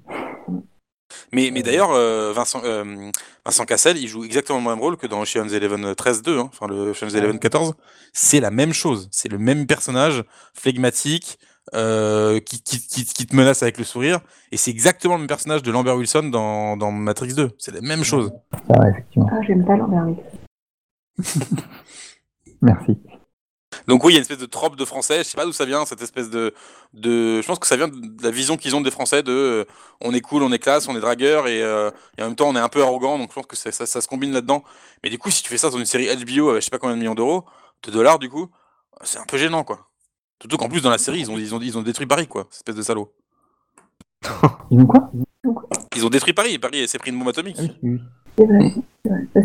[1.32, 3.12] Mais, mais d'ailleurs, euh, Vincent, euh,
[3.46, 6.68] Vincent Cassel, il joue exactement le même rôle que dans Ocean's Eleven 13-2, hein, enfin
[6.68, 7.76] le Ocean's Eleven 14.
[8.14, 9.08] C'est la même chose.
[9.12, 11.38] C'est le même personnage, flegmatique,
[11.74, 14.20] euh, qui, qui, qui, qui te menace avec le sourire.
[14.52, 17.52] Et c'est exactement le même personnage de Lambert Wilson dans, dans Matrix 2.
[17.58, 18.32] C'est la même chose.
[18.70, 19.30] Ouais, effectivement.
[19.32, 20.18] Ah, j'aime pas l'envers avec
[22.62, 22.98] Merci.
[23.88, 25.54] Donc oui, il y a une espèce de trope de français, je sais pas d'où
[25.54, 26.54] ça vient, cette espèce de...
[26.94, 27.42] de...
[27.42, 29.66] Je pense que ça vient de la vision qu'ils ont des Français de euh,
[30.02, 32.50] on est cool, on est classe, on est dragueur et, euh, et en même temps
[32.50, 34.64] on est un peu arrogant, donc je pense que ça, ça, ça se combine là-dedans.
[35.04, 36.80] Mais du coup, si tu fais ça dans une série HBO avec je sais pas
[36.80, 37.46] combien de millions d'euros,
[37.84, 38.50] de dollars du coup,
[39.04, 39.88] c'est un peu gênant quoi.
[40.42, 42.48] Surtout qu'en plus dans la série, ils ont, ils ont, ils ont détruit Paris quoi,
[42.50, 43.14] cette espèce de salaud.
[44.72, 45.12] Ils ont quoi?
[45.96, 47.58] Ils ont détruit Paris, Paris s'est pris une bombe atomique.
[47.60, 48.74] Ah vrai,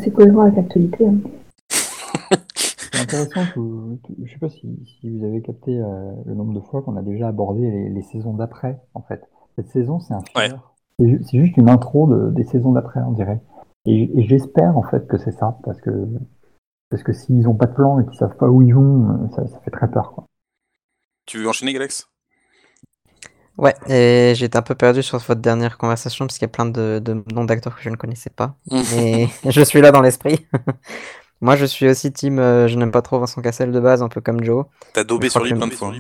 [0.03, 1.07] c'est cohérent avec l'actualité.
[1.07, 2.37] Hein.
[2.93, 4.61] C'est intéressant, que, que- je sais pas si,
[5.01, 8.03] si vous avez capté euh, le nombre de fois qu'on a déjà abordé les, les
[8.03, 9.23] saisons d'après, en fait.
[9.57, 10.49] Cette saison, c'est un Ouais.
[10.49, 10.57] filler.
[10.99, 13.41] C'est ju- c'est juste une intro de- des saisons d'après, on dirait.
[13.87, 15.91] Et, et j'espère, en fait, que c'est ça, parce que,
[16.91, 19.29] parce que s'ils ont pas de plan et qu'ils savent pas où ils vont, euh,
[19.37, 20.27] ça, ça fait très peur, quoi.
[21.27, 22.09] Tu veux enchaîner Galax
[23.59, 26.65] Ouais, et j'étais un peu perdu sur votre dernière conversation parce qu'il y a plein
[26.65, 28.57] de, de noms d'acteurs que je ne connaissais pas.
[28.71, 30.47] Mais je suis là dans l'esprit.
[31.43, 32.39] Moi, je suis aussi team.
[32.39, 34.65] euh, je n'aime pas trop Vincent Cassel de base, un peu comme Joe.
[34.95, 35.93] T'as daubé Je sur crois lui que- plein de fois.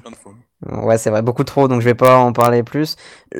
[0.84, 2.94] Ouais, c'est vrai, beaucoup trop, donc je vais pas en parler plus.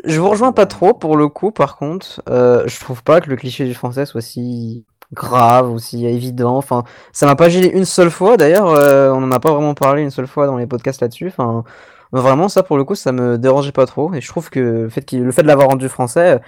[0.05, 2.21] Je vous rejoins pas trop pour le coup, par contre.
[2.29, 6.57] Euh, je trouve pas que le cliché du français soit si grave, aussi évident.
[6.57, 8.37] Enfin, ça m'a pas gêné une seule fois.
[8.37, 11.29] D'ailleurs, euh, on en a pas vraiment parlé une seule fois dans les podcasts là-dessus.
[11.29, 11.63] Enfin,
[12.11, 14.13] vraiment, ça pour le coup, ça me dérangeait pas trop.
[14.15, 16.39] Et je trouve que le fait, qu'il- le fait de l'avoir rendu français, euh,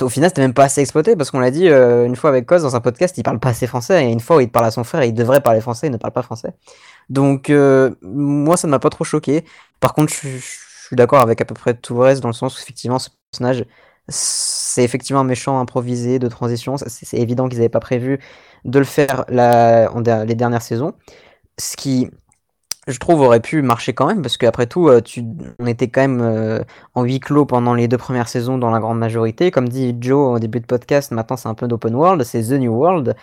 [0.00, 2.46] au final, c'était même pas assez exploité parce qu'on l'a dit euh, une fois avec
[2.46, 4.06] Cos dans un podcast, il parle pas assez français.
[4.06, 5.96] Et une fois où il parle à son frère, il devrait parler français, il ne
[5.96, 6.52] parle pas français.
[7.08, 9.44] Donc, euh, moi, ça ne m'a pas trop choqué.
[9.80, 12.56] Par contre, je, suis d'accord avec à peu près tout le reste dans le sens
[12.58, 13.66] où effectivement ce personnage
[14.08, 16.76] c'est effectivement un méchant improvisé de transition.
[16.78, 18.20] C'est évident qu'ils n'avaient pas prévu
[18.64, 20.94] de le faire la, en les dernières saisons.
[21.58, 22.08] Ce qui,
[22.88, 25.00] je trouve, aurait pu marcher quand même parce qu'après tout, euh,
[25.58, 26.60] on était quand même euh,
[26.94, 29.50] en huis clos pendant les deux premières saisons dans la grande majorité.
[29.50, 32.52] Comme dit Joe au début de podcast, maintenant c'est un peu d'open world, c'est The
[32.52, 33.14] New World.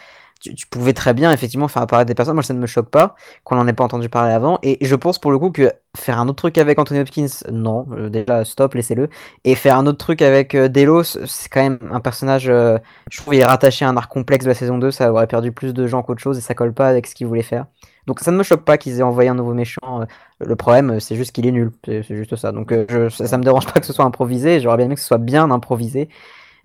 [0.41, 2.35] Tu, pouvais très bien effectivement faire apparaître des personnes.
[2.35, 4.59] Moi, ça ne me choque pas qu'on n'en ait pas entendu parler avant.
[4.61, 7.87] Et je pense pour le coup que faire un autre truc avec Anthony Hopkins, non,
[7.93, 9.09] euh, déjà stop, laissez-le.
[9.43, 13.39] Et faire un autre truc avec Delos, c'est quand même un personnage, je trouve, il
[13.39, 15.87] est rattaché à un arc complexe de la saison 2, ça aurait perdu plus de
[15.87, 17.65] gens qu'autre chose et ça colle pas avec ce qu'il voulait faire.
[18.07, 20.01] Donc ça ne me choque pas qu'ils aient envoyé un nouveau méchant.
[20.01, 20.05] euh,
[20.39, 22.51] Le problème, euh, c'est juste qu'il est nul, c'est juste ça.
[22.51, 25.01] Donc euh, ça, ça me dérange pas que ce soit improvisé, j'aurais bien aimé que
[25.01, 26.09] ce soit bien improvisé,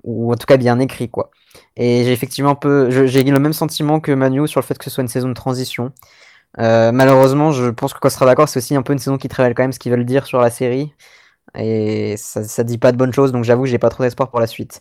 [0.04, 1.30] ou en tout cas bien écrit, quoi.
[1.76, 4.84] Et j'ai effectivement un peu, j'ai le même sentiment que Manu sur le fait que
[4.84, 5.92] ce soit une saison de transition.
[6.58, 9.36] Malheureusement, je pense que qu'on sera d'accord, c'est aussi un peu une saison qui te
[9.36, 10.94] révèle quand même ce qu'ils veulent dire sur la série.
[11.56, 14.40] Et ça, dit pas de bonnes choses, donc j'avoue que j'ai pas trop d'espoir pour
[14.40, 14.80] la suite.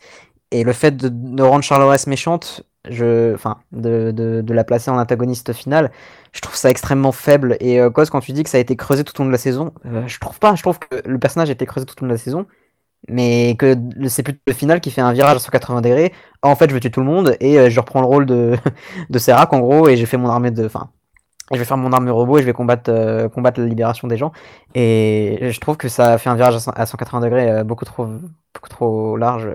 [0.51, 4.97] Et le fait de, de rendre Charles méchante, je, enfin, de, de, la placer en
[4.97, 5.91] antagoniste finale,
[6.31, 7.57] je trouve ça extrêmement faible.
[7.59, 9.33] Et euh, Cos, quand tu dis que ça a été creusé tout au long de
[9.33, 10.55] la saison, euh, je trouve pas.
[10.55, 12.47] Je trouve que le personnage a été creusé tout au long de la saison,
[13.09, 13.75] mais que
[14.07, 16.13] c'est plutôt le final qui fait un virage à 180 degrés.
[16.41, 18.55] En fait, je vais tuer tout le monde et euh, je reprends le rôle de,
[19.09, 20.89] de Serac en gros, et j'ai fait mon armée de, enfin,
[21.51, 24.17] je vais faire mon arme robot et je vais combattre, euh, combattre la libération des
[24.17, 24.31] gens.
[24.75, 28.05] Et je trouve que ça fait un virage à 180 degrés beaucoup trop,
[28.53, 29.49] beaucoup trop large.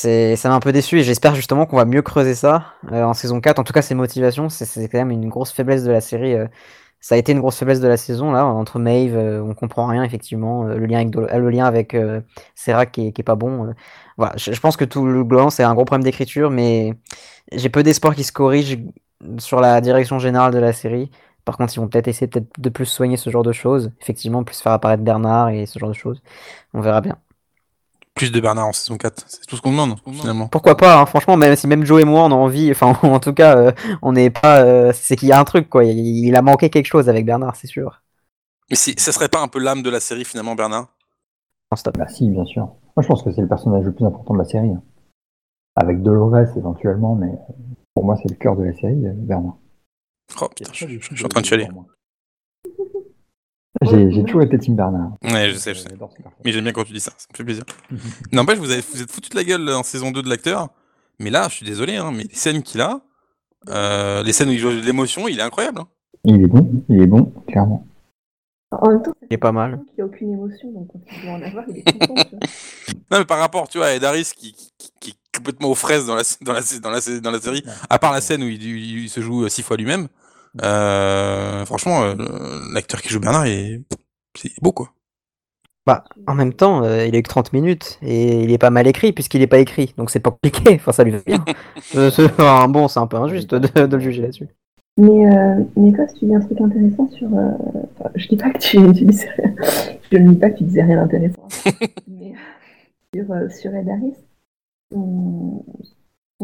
[0.00, 3.02] C'est, ça m'a un peu déçu et j'espère justement qu'on va mieux creuser ça euh,
[3.02, 3.58] en saison 4.
[3.58, 6.36] En tout cas, ses motivations, c'est, quand même une grosse faiblesse de la série.
[7.00, 10.04] ça a été une grosse faiblesse de la saison là entre Maeve, on comprend rien
[10.04, 10.64] effectivement.
[10.64, 11.96] le lien avec, le lien avec
[12.54, 13.74] Serra qui est, qui est pas bon.
[14.16, 16.94] voilà, je, je, pense que tout le globalement c'est un gros problème d'écriture, mais
[17.52, 18.78] j'ai peu d'espoir qu'il se corrige
[19.38, 21.10] sur la direction générale de la série.
[21.44, 23.90] Par contre, ils vont peut-être essayer peut-être de plus soigner ce genre de choses.
[24.02, 26.22] Effectivement, plus faire apparaître Bernard et ce genre de choses.
[26.74, 27.18] On verra bien.
[28.18, 30.48] Plus de Bernard en saison 4, c'est tout ce qu'on demande finalement.
[30.48, 31.06] Pourquoi pas, hein.
[31.06, 33.72] franchement, même si même Joe et moi on a envie, enfin en tout cas, euh,
[34.02, 34.62] on n'est pas.
[34.64, 37.56] Euh, c'est qu'il y a un truc quoi, il, a manqué quelque chose avec Bernard,
[37.56, 38.02] c'est sûr.
[38.70, 40.88] Mais si, ça serait pas un peu l'âme de la série finalement, Bernard?
[41.70, 41.96] Non, stop.
[41.96, 42.64] Bah, si, bien sûr.
[42.96, 44.70] Moi je pense que c'est le personnage le plus important de la série.
[44.70, 44.82] Hein.
[45.76, 47.30] Avec Dolores éventuellement, mais
[47.94, 49.56] pour moi, c'est le cœur de la série, euh, Bernard.
[50.40, 51.68] Oh putain, je, suis en train de chialer.
[53.82, 55.12] J'ai toujours été Tim Bernard.
[55.22, 55.88] Ouais, je sais, je sais.
[56.44, 57.64] Mais j'aime bien quand tu dis ça, ça me fait plaisir.
[58.32, 60.68] N'empêche, vous, avez, vous êtes foutu de la gueule en saison 2 de l'acteur.
[61.20, 63.00] Mais là, je suis désolé, hein, mais les scènes qu'il a,
[63.68, 65.80] euh, les scènes où il joue de l'émotion, il est incroyable.
[65.80, 65.88] Hein.
[66.24, 67.86] Il est bon, il est bon, clairement.
[68.70, 69.80] En même temps, il est pas mal.
[69.92, 72.14] Il n'y a aucune émotion, donc quand il doit en avoir, il est content.
[72.14, 72.38] Tu vois.
[73.10, 76.06] Non, mais par rapport, tu vois, à Edaris qui, qui, qui, est complètement aux fraises
[76.06, 78.62] dans la, dans la, dans la, dans la série, à part la scène où il,
[78.62, 80.08] il se joue six fois lui-même,
[80.62, 82.14] euh, franchement, euh,
[82.72, 83.84] l'acteur qui joue Bernard, il
[84.44, 84.92] est, beau, quoi.
[85.86, 88.68] Bah, en même temps, euh, il a eu que 30 minutes et il est pas
[88.68, 90.74] mal écrit puisqu'il est pas écrit, donc c'est pas compliqué.
[90.80, 91.44] Enfin, ça lui fait bien.
[92.68, 94.48] bon, c'est un peu injuste de, de le juger là-dessus.
[94.98, 97.32] Mais, euh, mais quoi, tu dis un truc intéressant sur.
[97.32, 97.52] Euh,
[98.16, 99.54] je dis pas que tu, tu disais rien.
[100.10, 101.46] Je ne dis pas que tu disais rien d'intéressant.
[102.08, 102.34] mais
[103.14, 104.16] sur, euh, sur Ed Harris,
[104.92, 105.64] son,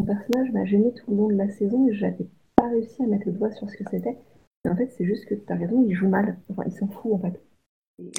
[0.06, 2.28] personnage m'a gêné tout le long de la saison et j'avais
[2.64, 4.16] pas réussi à mettre le doigt sur ce que c'était.
[4.64, 6.36] Mais en fait, c'est juste que tu as raison, il joue mal.
[6.50, 7.40] Enfin, il s'en fout en fait.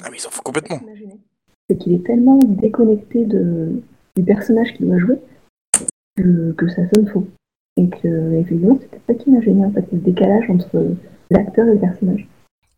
[0.02, 0.80] ah, mais il s'en fout complètement.
[1.68, 3.82] C'est qu'il est tellement déconnecté de,
[4.14, 5.18] du personnage qu'il doit jouer
[6.16, 7.26] que, que ça sonne faux.
[7.78, 10.94] Et que, effectivement, c'était ça qui m'a gêné, en fait, le décalage entre
[11.30, 12.26] l'acteur et le personnage.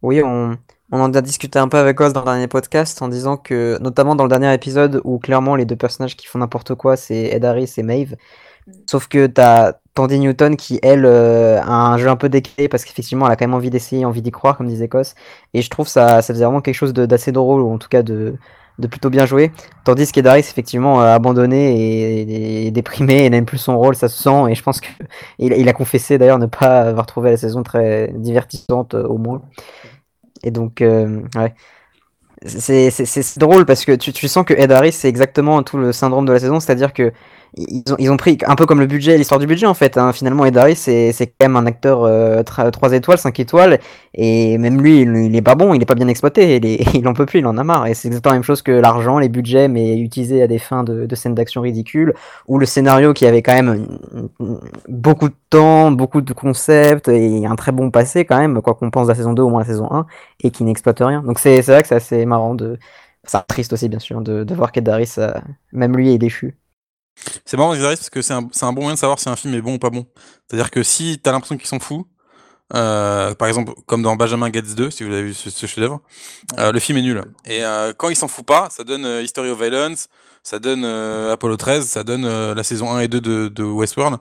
[0.02, 0.56] Oui, on,
[0.90, 3.78] on en a discuté un peu avec Oz dans le dernier podcast en disant que,
[3.80, 7.26] notamment dans le dernier épisode où clairement les deux personnages qui font n'importe quoi, c'est
[7.26, 8.16] Ed Harris et Maeve.
[8.86, 12.84] Sauf que t'as Tandy Newton qui, elle, euh, a un jeu un peu décalé parce
[12.84, 15.14] qu'effectivement, elle a quand même envie d'essayer, envie d'y croire, comme disait Cos.
[15.54, 18.04] Et je trouve ça, ça faisait vraiment quelque chose d'assez drôle, ou en tout cas
[18.04, 18.36] de,
[18.78, 19.50] de plutôt bien jouer.
[19.82, 24.50] Tandis qu'Edaris, effectivement, euh, abandonné et, déprimé et n'aime plus son rôle, ça se sent.
[24.50, 24.92] Et je pense qu'il
[25.38, 29.42] il a confessé d'ailleurs ne pas avoir trouvé la saison très divertissante euh, au moins.
[30.44, 31.54] Et donc, ouais.
[32.46, 36.24] C'est drôle parce que tu, tu sens que Ed Harris, c'est exactement tout le syndrome
[36.24, 37.12] de la saison, c'est-à-dire que
[37.56, 39.96] ils ont, ils ont, pris un peu comme le budget, l'histoire du budget en fait.
[39.96, 40.12] Hein.
[40.12, 43.78] Finalement, Ed c'est quand même un acteur euh, 3 étoiles, 5 étoiles,
[44.14, 47.06] et même lui, il, il, est pas bon, il est pas bien exploité, il, est,
[47.06, 47.86] en peut plus, il en a marre.
[47.86, 50.84] Et c'est exactement la même chose que l'argent, les budgets, mais utilisés à des fins
[50.84, 52.14] de, scènes d'action ridicules,
[52.46, 53.86] ou le scénario qui avait quand même
[54.88, 58.90] beaucoup de temps, beaucoup de concepts, et un très bon passé quand même, quoi qu'on
[58.90, 60.06] pense de la saison 2 au moins la saison 1,
[60.44, 61.22] et qui n'exploite rien.
[61.22, 62.78] Donc c'est vrai que c'est assez marrant de.
[63.24, 65.32] Ça triste aussi, bien sûr, de, de voir qu'Ed euh,
[65.72, 66.56] même lui, est déchu.
[67.44, 69.60] C'est marrant parce que c'est un, un, bon moyen de savoir si un film est
[69.60, 70.06] bon ou pas bon.
[70.48, 72.06] C'est-à-dire que si t'as l'impression qu'ils s'en foutent,
[72.74, 76.00] euh, par exemple, comme dans Benjamin Gates 2, si vous avez vu ce, chef-d'œuvre,
[76.58, 77.22] euh, le film est nul.
[77.46, 80.08] Et euh, quand il s'en fout pas, ça donne euh, History of Violence,
[80.42, 83.62] ça donne euh, Apollo 13, ça donne euh, la saison 1 et 2 de, de
[83.64, 84.18] Westworld.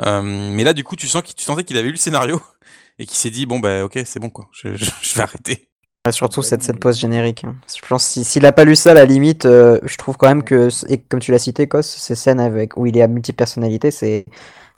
[0.00, 2.40] mais là, du coup, tu, sens tu sentais qu'il avait lu le scénario
[2.98, 5.69] et qu'il s'est dit, bon, bah ok, c'est bon, quoi, je, je, je vais arrêter.
[6.10, 7.44] Surtout cette, cette pause générique.
[7.44, 7.56] Hein.
[7.66, 10.28] Je pense s'il si, a pas lu ça, à la limite, euh, je trouve quand
[10.28, 13.08] même que, et comme tu l'as cité, Kos, ces scènes avec, où il est à
[13.08, 14.24] multi-personnalité, c'est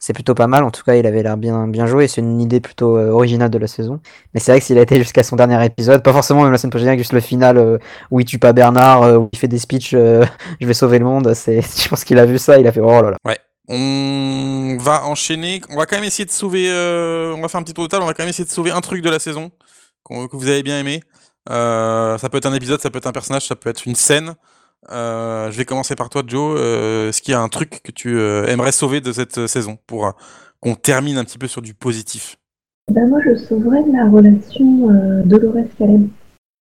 [0.00, 0.64] c'est plutôt pas mal.
[0.64, 2.08] En tout cas, il avait l'air bien, bien joué.
[2.08, 4.00] C'est une idée plutôt euh, originale de la saison.
[4.34, 6.58] Mais c'est vrai que s'il a été jusqu'à son dernier épisode, pas forcément même la
[6.58, 7.78] scène post-générique, juste le final euh,
[8.10, 9.92] où il tue pas Bernard, où il fait des speeches,
[10.60, 11.32] je vais sauver le monde.
[11.34, 13.16] C'est, je pense qu'il a vu ça, il a fait oh là là.
[13.24, 13.38] Ouais.
[13.68, 15.62] On va enchaîner.
[15.70, 16.68] On va quand même essayer de sauver.
[16.68, 18.02] on va faire un petit tour de table.
[18.02, 19.52] On va quand même essayer de sauver un truc de la saison
[20.04, 21.00] que vous avez bien aimé.
[21.50, 23.94] Euh, ça peut être un épisode, ça peut être un personnage, ça peut être une
[23.94, 24.34] scène.
[24.90, 26.58] Euh, je vais commencer par toi, Joe.
[26.58, 29.78] Euh, Est-ce qu'il y a un truc que tu euh, aimerais sauver de cette saison
[29.86, 30.12] pour
[30.60, 32.36] qu'on termine un petit peu sur du positif?
[32.90, 34.88] Ben Moi, je sauverais la relation
[35.24, 36.08] Dolores-Caleb,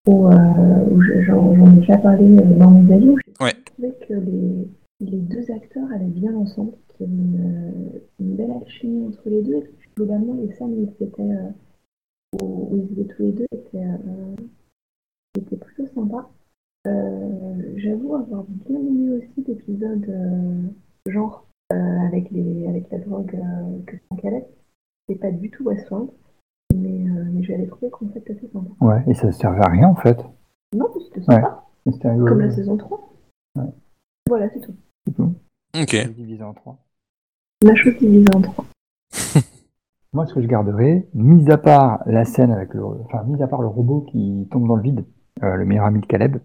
[0.05, 3.15] j'en ai déjà parlé dans mes avis.
[3.25, 3.55] J'ai ouais.
[3.65, 4.67] trouvé que les,
[4.99, 9.41] les, deux acteurs allaient bien ensemble, qu'il y avait une, une, belle alchimie entre les
[9.41, 9.55] deux.
[9.55, 11.23] Et globalement, les scènes où ils étaient,
[12.39, 13.87] où, ils étaient tous les deux étaient
[15.81, 16.29] plutôt sympa.
[16.87, 23.35] Euh, J'avoue avoir bien aimé aussi l'épisode euh, genre euh, avec, les, avec la drogue
[23.35, 24.47] euh, que Franck Calais.
[25.07, 26.09] C'est pas du tout Westworld,
[26.73, 28.69] mais, euh, mais mais j'avais trouvé concept assez sympa.
[28.81, 30.23] Ouais, et ça servait à rien en fait.
[30.75, 31.65] Non, c'était sympa.
[31.85, 32.09] C'était.
[32.09, 33.13] Comme la saison 3.
[33.57, 33.63] Ouais.
[34.27, 34.75] Voilà, c'est tout.
[35.05, 35.33] C'est tout.
[35.75, 36.13] Ok.
[36.15, 36.77] Divisé en trois.
[37.63, 38.65] La chose divisée en trois.
[40.13, 43.47] Moi, ce que je garderai, mis à part la scène avec le, enfin, mis à
[43.47, 45.05] part le robot qui tombe dans le vide,
[45.41, 46.37] le meilleur ami de Caleb,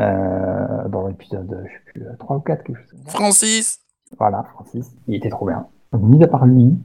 [0.00, 3.00] euh, dans l'épisode, je sais plus, 3 ou 4, quelque chose.
[3.06, 3.80] Francis
[4.18, 5.66] Voilà, Francis, il était trop bien.
[5.92, 6.78] Donc, mis à part lui,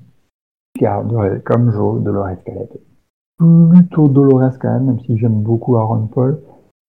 [1.45, 2.69] comme Joe, Dolores Caleb.
[3.37, 6.39] Plutôt Dolores quand même, même si j'aime beaucoup Aaron Paul.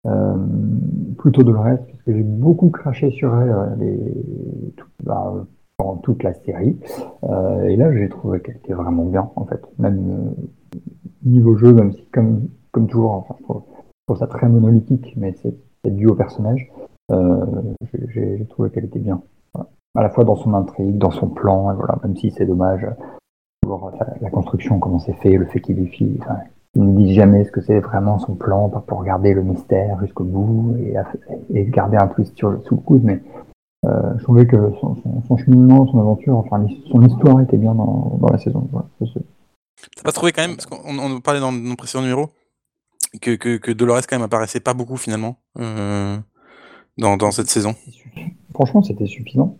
[0.07, 0.35] Euh,
[1.19, 5.43] plutôt Dolores, parce que j'ai beaucoup craché sur elle euh, les, tout- bah, euh,
[5.77, 6.77] pendant toute la série.
[7.23, 9.61] Euh, et là, j'ai trouvé qu'elle était vraiment bien, en fait.
[9.77, 10.35] Même
[10.75, 10.79] euh,
[11.23, 13.61] niveau jeu, même si, comme, comme toujours, enfin, je trouve,
[14.07, 15.55] trouve ça très monolithique, mais c'est
[15.95, 16.69] dû au personnage.
[17.11, 17.45] Euh,
[18.09, 19.21] j'ai- trouvé qu'elle était bien.
[19.95, 22.85] À la fois dans son intrigue, dans son plan, et voilà, même si c'est dommage,
[22.85, 23.75] euh,
[24.21, 26.37] la, construction, comment c'est fait, le fait qu'il est fille, enfin,
[26.75, 30.23] il ne dit jamais ce que c'est vraiment son plan, pour garder le mystère jusqu'au
[30.23, 33.21] bout et, garder un twist sur le, sous le coude, mais
[33.85, 38.29] euh, je trouvais que son, cheminement, son aventure, enfin son histoire était bien dans, dans
[38.29, 38.67] la saison.
[38.71, 38.87] Voilà,
[39.95, 42.29] T'as pas trouvé quand même, parce qu'on on parlait dans nos précédents numéros,
[43.19, 46.17] que, que, que Dolores quand même apparaissait pas beaucoup finalement euh,
[46.97, 47.75] dans, dans cette saison.
[48.53, 49.57] Franchement, c'était suffisant.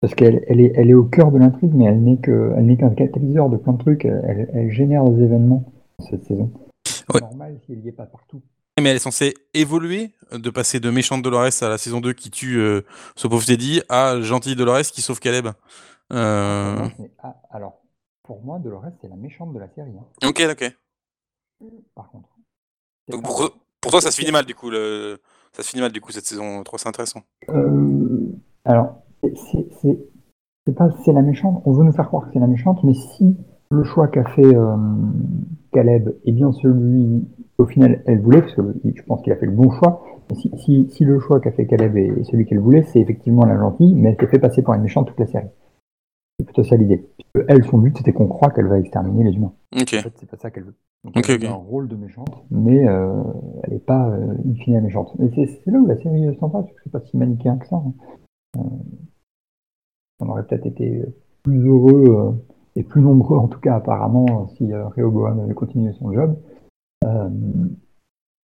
[0.00, 3.48] Parce qu'elle elle est, elle est au cœur de l'intrigue, mais elle n'est qu'un catalyseur
[3.48, 4.04] de plein de trucs.
[4.04, 5.72] Elle, elle génère des événements
[6.10, 6.50] cette saison.
[6.86, 7.20] C'est Ouais.
[7.20, 8.42] normal si elle n'y est pas partout.
[8.80, 12.30] Mais elle est censée évoluer, de passer de méchante Dolores à la saison 2 qui
[12.30, 12.80] tue euh,
[13.16, 15.48] ce pauvre Teddy à gentille Dolores qui sauve Caleb.
[16.12, 16.88] Euh...
[17.22, 17.82] Ah, alors,
[18.24, 19.90] pour moi, Dolores, c'est la méchante de la série.
[19.90, 20.76] hein, Ok, ok.
[21.94, 22.28] Par contre.
[23.06, 24.70] C'est Donc pour, pour toi, ça se finit mal du coup.
[24.70, 25.18] Le...
[25.52, 27.20] Ça se finit mal du coup cette saison 3, c'est intéressant.
[27.50, 28.26] Euh,
[28.64, 29.98] alors, c'est-
[30.76, 31.60] pas c'est la méchante.
[31.66, 33.36] On veut nous faire croire que c'est la méchante, mais si
[33.70, 34.76] le choix qu'a fait euh,
[35.72, 37.26] Caleb est bien celui
[37.58, 38.62] qu'au final elle voulait, parce que
[38.94, 40.02] je pense qu'il a fait le bon choix.
[40.30, 43.44] mais Si, si, si le choix qu'a fait Caleb est celui qu'elle voulait, c'est effectivement
[43.44, 45.48] la gentille, mais elle s'est fait passer pour une méchante toute la série.
[46.38, 47.08] C'est plutôt ça l'idée.
[47.48, 49.52] Elle, son but, c'était qu'on croit qu'elle va exterminer les humains.
[49.98, 50.74] En fait, c'est pas ça qu'elle veut.
[51.04, 53.22] Donc, elle a un rôle de méchante, mais euh,
[53.64, 55.16] elle n'est pas euh, in fine méchante.
[55.20, 57.66] Et c'est là où la série est sympa, parce que c'est pas si manichéen que
[57.66, 57.76] ça.
[57.76, 57.92] hein.
[58.58, 58.60] Euh,
[60.20, 61.02] on aurait peut-être été
[61.42, 62.32] plus heureux euh,
[62.76, 66.36] et plus nombreux, en tout cas apparemment, si euh, Rehoboam avait continué son job.
[67.04, 67.28] Euh,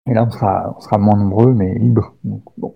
[0.09, 2.15] et là, on sera, on sera moins nombreux, mais libres.
[2.25, 2.75] Donc, bon.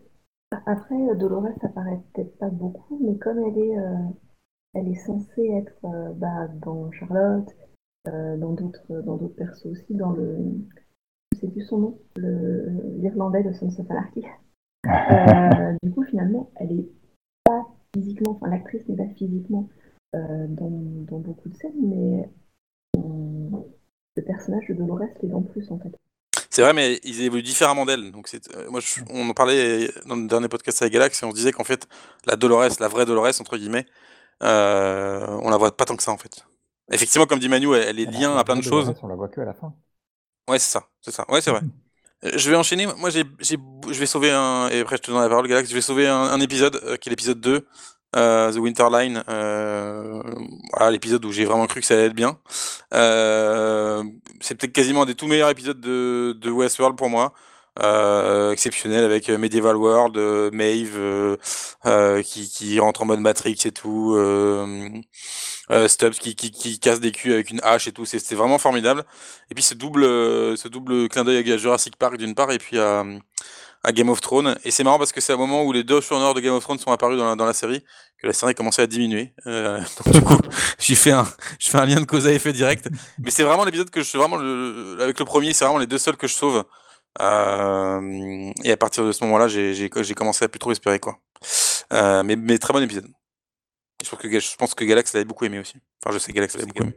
[0.66, 3.96] Après, Dolores, ça paraît peut-être pas beaucoup, mais comme elle est, euh,
[4.76, 7.54] elle est censée être euh, bah, dans Charlotte,
[8.06, 10.38] dans d'autres dans d'autres persos aussi, dans le.
[11.40, 14.24] Sais plus son nom, le- l'Irlandais de Sons of Anarchy.
[14.86, 16.86] Euh, du coup, finalement, elle est
[17.46, 19.70] pas physiquement, enfin, l'actrice n'est pas physiquement
[20.14, 22.30] euh, dans, dans beaucoup de scènes, mais
[22.98, 23.58] euh,
[24.18, 25.96] le personnage de Dolores l'est en plus, en fait.
[26.50, 28.12] C'est vrai, mais ils évoluent différemment d'elle.
[28.12, 31.32] Donc c'est, euh, moi, on en parlait dans le dernier podcast avec Galax et on
[31.32, 31.88] se disait qu'en fait,
[32.26, 33.86] la Dolores, la vraie Dolores entre guillemets,
[34.44, 36.46] euh, on la voit pas tant que ça en fait.
[36.92, 38.94] Effectivement, comme dit Manu, elle, elle est liée à plein de choses.
[39.02, 39.74] On la voit que à la fin.
[40.50, 41.26] Ouais, c'est ça, c'est ça.
[41.30, 41.62] Ouais, c'est vrai.
[42.26, 42.86] Euh, Je vais enchaîner.
[42.86, 44.70] Moi, j'ai, je vais sauver un.
[44.70, 45.70] Et après, je te donne la parole, Galax.
[45.70, 47.68] Je vais sauver un, un épisode, euh, qui est l'épisode 2,
[48.16, 49.24] euh, The Winter Line.
[49.28, 50.24] Euh,
[50.72, 52.38] voilà, l'épisode où j'ai vraiment cru que ça allait être bien.
[54.40, 57.34] C'est peut-être quasiment un des tout meilleurs épisodes de, de Westworld pour moi.
[58.54, 60.18] Exceptionnel avec Medieval World,
[60.54, 61.38] Maeve
[62.24, 64.16] qui, qui rentre en mode Matrix et tout,
[65.72, 69.04] euh, Stubbs qui, casse des culs avec une hache et tout, c'est vraiment formidable.
[69.50, 72.58] Et puis ce double, euh, ce double clin d'œil à Jurassic Park d'une part et
[72.58, 73.04] puis à,
[73.92, 74.58] Game of Thrones.
[74.64, 76.64] Et c'est marrant parce que c'est un moment où les deux showrunners de Game of
[76.64, 77.84] Thrones sont apparus dans la, série
[78.22, 79.34] que la série commençait à diminuer.
[79.48, 80.38] Euh, donc du coup,
[80.80, 81.28] j'ai fait un,
[81.60, 82.90] je fais un lien de cause à effet direct.
[83.20, 85.98] Mais c'est vraiment l'épisode que je vraiment le, avec le premier, c'est vraiment les deux
[85.98, 86.64] seuls que je sauve.
[87.22, 91.20] Euh, et à partir de ce moment-là, j'ai commencé à plus trop espérer quoi.
[91.92, 93.08] Mais très bon épisode.
[94.04, 95.76] Je pense que je pense que Galax l'avait beaucoup aimé aussi.
[96.04, 96.94] Enfin, je sais que Galax l'avait beaucoup aimé.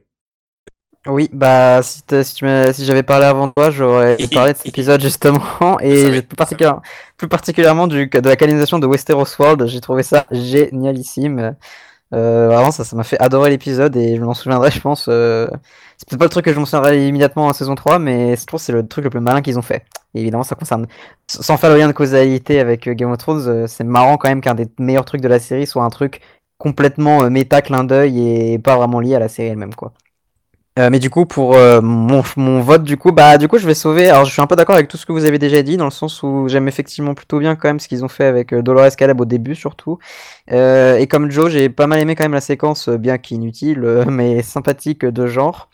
[1.07, 6.21] Oui, bah si, si, j'avais parlé avant toi, j'aurais parlé de cet épisode justement, et
[6.23, 6.83] plus, particulièrement,
[7.17, 11.55] plus particulièrement du, de la canonisation de Westeros World, j'ai trouvé ça génialissime.
[12.15, 15.07] Euh, vraiment, ça ça m'a fait adorer l'épisode et je m'en souviendrai, je pense.
[15.09, 15.49] euh,
[15.97, 18.45] C'est peut-être pas le truc que je m'en souviendrai immédiatement en saison 3, mais je
[18.47, 19.85] trouve que c'est le truc le plus malin qu'ils ont fait.
[20.15, 20.87] Et évidemment, ça concerne,
[21.29, 24.29] sans faire le lien de causalité avec euh, Game of Thrones, euh, c'est marrant quand
[24.29, 26.21] même qu'un des meilleurs trucs de la série soit un truc
[26.59, 29.93] complètement euh, méta clin d'œil et pas vraiment lié à la série elle-même, quoi.
[30.79, 32.21] Euh, mais du coup, pour euh, mon,
[32.61, 34.11] vote, du coup, bah, du coup, je vais sauver.
[34.11, 35.87] Alors, je suis un peu d'accord avec tout ce que vous avez déjà dit, dans
[35.87, 38.95] le sens où j'aime effectivement plutôt bien quand même ce qu'ils ont fait avec Dolores
[38.95, 39.99] Caleb au début, surtout.
[40.51, 45.07] Et comme Joe, j'ai pas mal aimé quand même la séquence, bien qu'inutile, mais sympathique
[45.07, 45.71] de genre.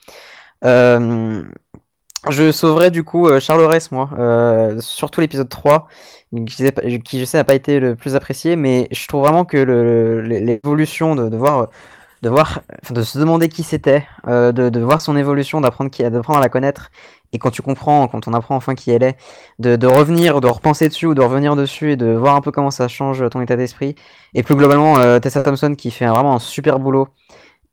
[2.30, 5.88] Je sauverais du coup euh, Charles Aurès, moi, euh, surtout l'épisode 3,
[6.46, 9.56] qui, je sais n'a pas été le plus apprécié, mais je trouve vraiment que
[10.24, 11.68] l'évolution de, voir,
[12.22, 12.60] de voir,
[12.90, 16.90] de se demander qui c'était, euh, de, voir son évolution, d'apprendre à la connaître,
[17.32, 19.16] et quand tu comprends, quand on apprend enfin qui elle est,
[19.58, 22.70] de, revenir, de repenser dessus ou de revenir dessus et de voir un peu comment
[22.70, 23.96] ça change ton état d'esprit,
[24.34, 27.08] et plus globalement euh, Tessa Thompson qui fait vraiment un super boulot.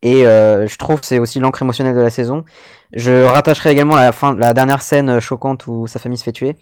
[0.02, 2.46] Et euh, je trouve c'est aussi l'encre émotionnelle de la saison.
[2.94, 6.32] Je rattacherai également la fin, la dernière scène euh, choquante où sa famille se fait
[6.32, 6.56] tuer.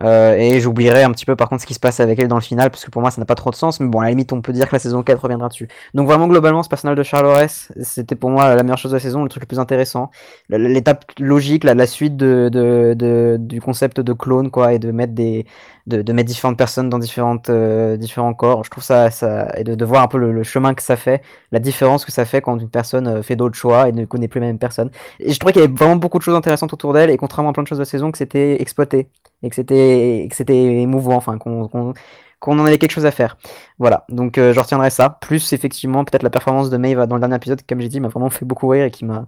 [0.00, 2.36] Euh, et j'oublierai un petit peu par contre ce qui se passe avec elle dans
[2.36, 4.04] le final, parce que pour moi ça n'a pas trop de sens, mais bon, à
[4.04, 5.68] la limite on peut dire que la saison 4 reviendra dessus.
[5.92, 8.96] Donc vraiment globalement ce personnage de Charles Aurès, c'était pour moi la meilleure chose de
[8.96, 10.10] la saison, le truc le plus intéressant,
[10.48, 14.90] l'étape logique, la, la suite de, de, de- du concept de clone, quoi, et de
[14.92, 15.46] mettre des
[15.86, 18.64] de, de mettre différentes personnes dans différentes, euh, différents corps.
[18.64, 20.96] Je trouve ça, ça et de, de voir un peu le, le chemin que ça
[20.96, 24.04] fait, la différence que ça fait quand une personne euh, fait d'autres choix et ne
[24.04, 24.90] connaît plus la même personne.
[25.20, 27.50] Et je trouvais qu'il y avait vraiment beaucoup de choses intéressantes autour d'elle, et contrairement
[27.50, 29.08] à plein de choses de la saison, que c'était exploité
[29.42, 31.94] et que c'était que c'était émouvant, enfin qu'on qu'on
[32.38, 33.36] qu'on en avait quelque chose à faire.
[33.78, 35.10] Voilà, donc euh, je retiendrai ça.
[35.20, 38.08] Plus effectivement peut-être la performance de Maeve dans le dernier épisode, comme j'ai dit, m'a
[38.08, 39.26] vraiment fait beaucoup rire et qui m'a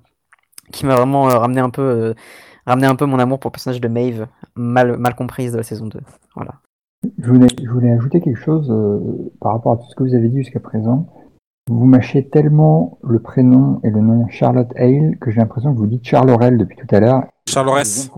[0.72, 2.14] qui m'a vraiment euh, ramené un peu
[2.66, 5.62] ramené un peu mon amour pour le personnage de Maeve, mal mal comprise de la
[5.62, 6.00] saison 2.
[6.34, 6.54] Voilà.
[7.18, 10.14] Je voulais, je voulais ajouter quelque chose euh, par rapport à tout ce que vous
[10.14, 11.06] avez dit jusqu'à présent.
[11.70, 15.86] Vous mâchez tellement le prénom et le nom Charlotte Hale que j'ai l'impression que vous
[15.86, 17.24] dites Charles Aurel depuis tout à l'heure.
[17.48, 18.10] Charles Aurès.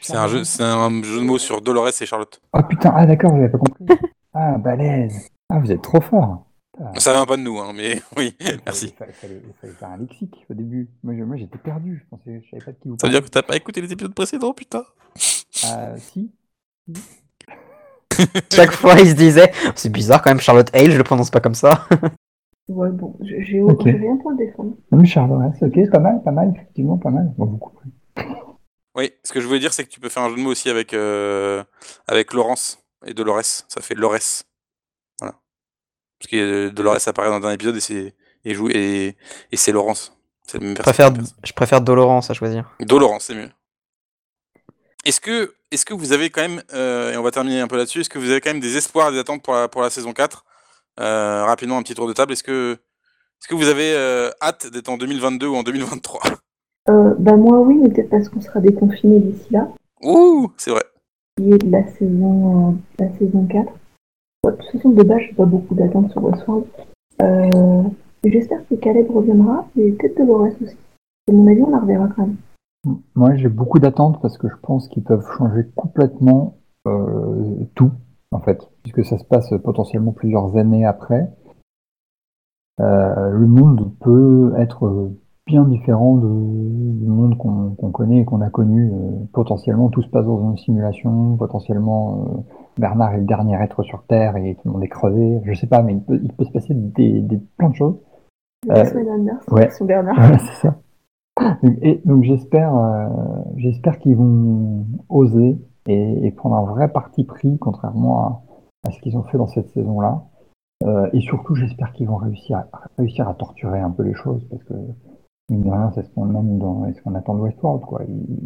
[0.00, 2.40] C'est un jeu, c'est un jeu de mots sur Dolores et Charlotte.
[2.52, 3.84] Oh putain, ah d'accord, vous l'avez pas compris.
[4.38, 5.30] Ah, balèze.
[5.48, 6.45] Ah, vous êtes trop fort.
[6.98, 8.86] Ça vient pas de nous, hein, mais oui, merci.
[8.86, 10.88] Il fallait, fallait- il fallait faire un lexique au début.
[11.02, 12.02] Moi, j'étais perdu.
[12.04, 13.80] Je pensais, je savais pas de qui vous Ça veut dire que t'as pas écouté
[13.80, 14.84] les épisodes précédents, putain.
[15.64, 16.30] Ah, si.
[18.52, 21.40] Chaque fois, il se disait, c'est bizarre quand même, Charlotte Hale, je le prononce pas
[21.40, 21.86] comme ça.
[22.68, 23.82] Ouais, bon, j'ai j'ai- Ok.
[23.84, 24.76] j'ai rien pour le défendre.
[24.90, 27.32] Non, mais Charles Aurel, ok, pas mal, pas mal, effectivement, pas mal.
[27.36, 27.90] Bon, couperez.
[28.96, 30.50] Oui, ce que je voulais dire, c'est que tu peux faire un jeu de mots
[30.50, 31.62] aussi avec, euh,
[32.08, 33.44] avec Laurence et Dolores.
[33.44, 34.42] Ça fait Lores.
[36.18, 38.14] Parce que Dolores apparaît dans un épisode et c'est
[38.44, 39.16] et joue et,
[39.52, 40.12] et c'est Laurence.
[40.46, 41.12] C'est même Je préfère,
[41.44, 42.70] je préfère Dolorance à choisir.
[42.80, 43.50] Dolorance, c'est mieux.
[45.04, 47.76] Est-ce que, est-ce que vous avez quand même, euh, et on va terminer un peu
[47.76, 49.90] là-dessus, est-ce que vous avez quand même des espoirs, des attentes pour la, pour la
[49.90, 50.44] saison 4
[51.00, 52.32] Euh, Rapidement, un petit tour de table.
[52.32, 56.20] Est-ce que, est-ce que vous avez euh, hâte d'être en 2022 ou en 2023
[56.88, 59.68] Euh, bah moi oui, mais peut-être parce qu'on sera déconfiné d'ici là,
[60.02, 60.84] Ouh, c'est vrai.
[61.36, 63.72] qui est de la saison, euh, la saison 4.
[64.52, 66.66] De toute façon, de base, j'ai pas beaucoup d'attentes sur Westworld.
[67.22, 67.82] Euh,
[68.24, 70.76] J'espère que Caleb reviendra, et peut-être Dolores aussi.
[71.28, 72.36] À mon avis, on la reverra quand même.
[73.14, 77.90] Moi, j'ai beaucoup d'attentes parce que je pense qu'ils peuvent changer complètement euh, tout,
[78.32, 81.30] en fait, puisque ça se passe potentiellement plusieurs années après.
[82.80, 85.10] Euh, le monde peut être
[85.46, 88.90] bien différent du monde qu'on connaît et qu'on a connu.
[88.92, 91.36] Euh, potentiellement, tout se passe dans une simulation.
[91.36, 92.44] Potentiellement,
[92.78, 95.40] Bernard est le dernier être sur Terre et tout le monde est crevé.
[95.44, 97.96] Je sais pas, mais il peut, il peut se passer des, des, plein de choses.
[98.70, 98.84] Euh,
[99.50, 99.68] ouais.
[99.82, 100.40] Bernard.
[100.40, 100.76] C'est ça.
[101.82, 103.08] Et donc j'espère, euh,
[103.56, 108.42] j'espère qu'ils vont oser et, et prendre un vrai parti pris, contrairement à,
[108.86, 110.24] à ce qu'ils ont fait dans cette saison-là.
[110.84, 112.68] Euh, et surtout, j'espère qu'ils vont réussir à,
[112.98, 114.74] réussir à torturer un peu les choses, parce que
[115.50, 118.02] mine de rien, c'est ce qu'on aime dans, et ce qu'on attend de Westworld, quoi.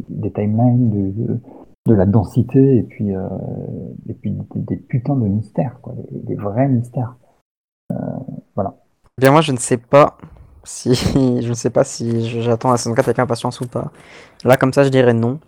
[0.08, 1.40] Des timelines, de, de,
[1.86, 3.28] de la densité, et puis, euh,
[4.08, 7.16] et puis des, putains de mystères, quoi, des, vrais mystères.
[7.90, 10.16] Eh Bien moi je ne sais pas
[10.64, 10.94] si
[11.42, 13.92] je ne sais pas si j'attends la saison 4 avec impatience ou pas.
[14.44, 15.40] Là comme ça je dirais non.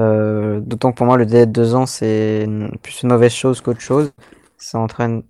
[0.00, 2.46] Euh, D'autant que pour moi le délai de deux ans c'est
[2.82, 4.12] plus une mauvaise chose qu'autre chose.
[4.56, 5.22] Ça entraîne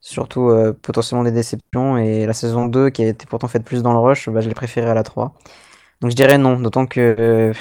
[0.00, 3.82] surtout euh, potentiellement des déceptions et la saison 2 qui a été pourtant faite plus
[3.82, 5.34] dans le rush, bah, je l'ai préférée à la 3.
[6.00, 7.52] Donc je dirais non, d'autant que euh,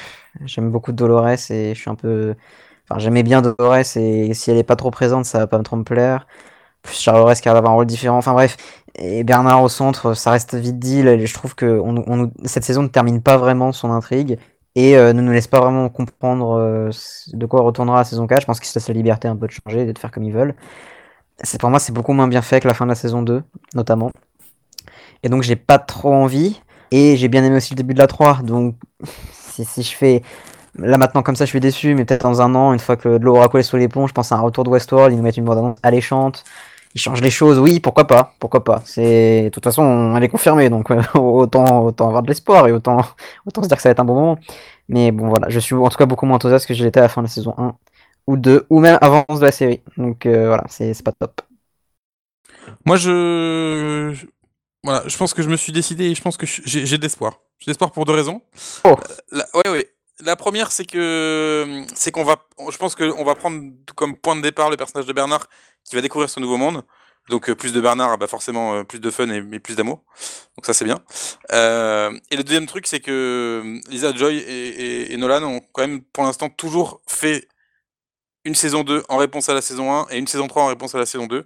[0.45, 2.35] j'aime beaucoup Dolores et je suis un peu...
[2.89, 5.75] Enfin j'aimais bien Dolores et si elle est pas trop présente ça va pas trop
[5.75, 6.27] me plaire.
[6.83, 8.57] Plus Charles qui à avoir un rôle différent, enfin bref.
[8.95, 11.01] Et Bernard au centre, ça reste vite dit.
[11.01, 11.81] Je trouve que
[12.45, 14.39] cette saison ne termine pas vraiment son intrigue
[14.77, 16.91] et euh, ne nous laisse pas vraiment comprendre euh,
[17.33, 18.41] de quoi retournera la saison 4.
[18.41, 20.31] Je pense qu'ils se laissent la liberté un peu de changer, de faire comme ils
[20.31, 20.53] veulent.
[21.43, 23.41] C'est pour moi, c'est beaucoup moins bien fait que la fin de la saison 2,
[23.73, 24.11] notamment.
[25.23, 26.61] Et donc, j'ai pas trop envie.
[26.91, 28.43] Et j'ai bien aimé aussi le début de la 3.
[28.43, 28.75] Donc,
[29.66, 30.22] si, je fais.
[30.78, 31.95] Là maintenant, comme ça, je suis déçu.
[31.95, 34.08] Mais peut-être dans un an, une fois que de l'eau aura coulé sous les ponts,
[34.08, 35.14] je pense à un retour de Westworld.
[35.14, 36.43] Ils nous mettent une bande annonce alléchante.
[36.95, 37.60] Ils changent les choses.
[37.60, 38.34] Oui, pourquoi pas?
[38.39, 38.82] Pourquoi pas?
[38.86, 40.70] C'est De toute façon, elle est confirmée.
[40.70, 44.16] Donc, autant, avoir de l'espoir et autant, se dire que ça va être un bon
[44.16, 44.39] moment.
[44.89, 45.49] Mais bon, voilà.
[45.49, 47.28] Je suis en tout cas beaucoup moins enthousiaste que je l'étais à la fin de
[47.28, 47.76] la saison 1
[48.28, 49.82] ou 2, ou même avant de la série.
[49.97, 51.41] Donc euh, voilà, c'est pas top.
[52.86, 54.14] Moi, je,
[54.88, 57.41] Voilà, je pense que je me suis décidé et je pense que j'ai de l'espoir.
[57.59, 58.41] J'ai de l'espoir pour deux raisons.
[58.85, 58.95] Oh.
[59.33, 59.93] La, ouais, ouais.
[60.21, 62.38] La première, c'est que c'est qu'on va,
[62.71, 63.61] je pense qu'on va prendre
[63.97, 65.47] comme point de départ le personnage de Bernard
[65.83, 66.83] qui va découvrir ce nouveau monde.
[67.27, 70.05] Donc euh, plus de Bernard, bah forcément euh, plus de fun et, et plus d'amour.
[70.55, 70.99] Donc ça c'est bien.
[71.51, 75.81] Euh, et le deuxième truc, c'est que Lisa Joy et, et- et Nolan ont quand
[75.85, 77.45] même pour l'instant toujours fait
[78.45, 80.95] une saison 2 en réponse à la saison 1 et une saison 3 en réponse
[80.95, 81.45] à la saison 2.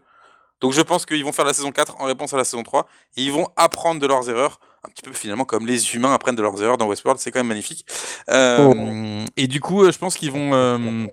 [0.62, 2.88] Donc je pense qu'ils vont faire la saison 4 en réponse à la saison 3
[3.18, 6.36] et ils vont apprendre de leurs erreurs, un petit peu finalement comme les humains apprennent
[6.36, 7.86] de leurs erreurs dans Westworld, c'est quand même magnifique.
[8.30, 11.07] Euh, Et du coup, euh, je pense qu'ils vont, euh,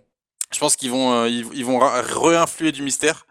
[0.53, 3.26] je pense qu'ils vont, ils, ils vont réinfluer du mystère.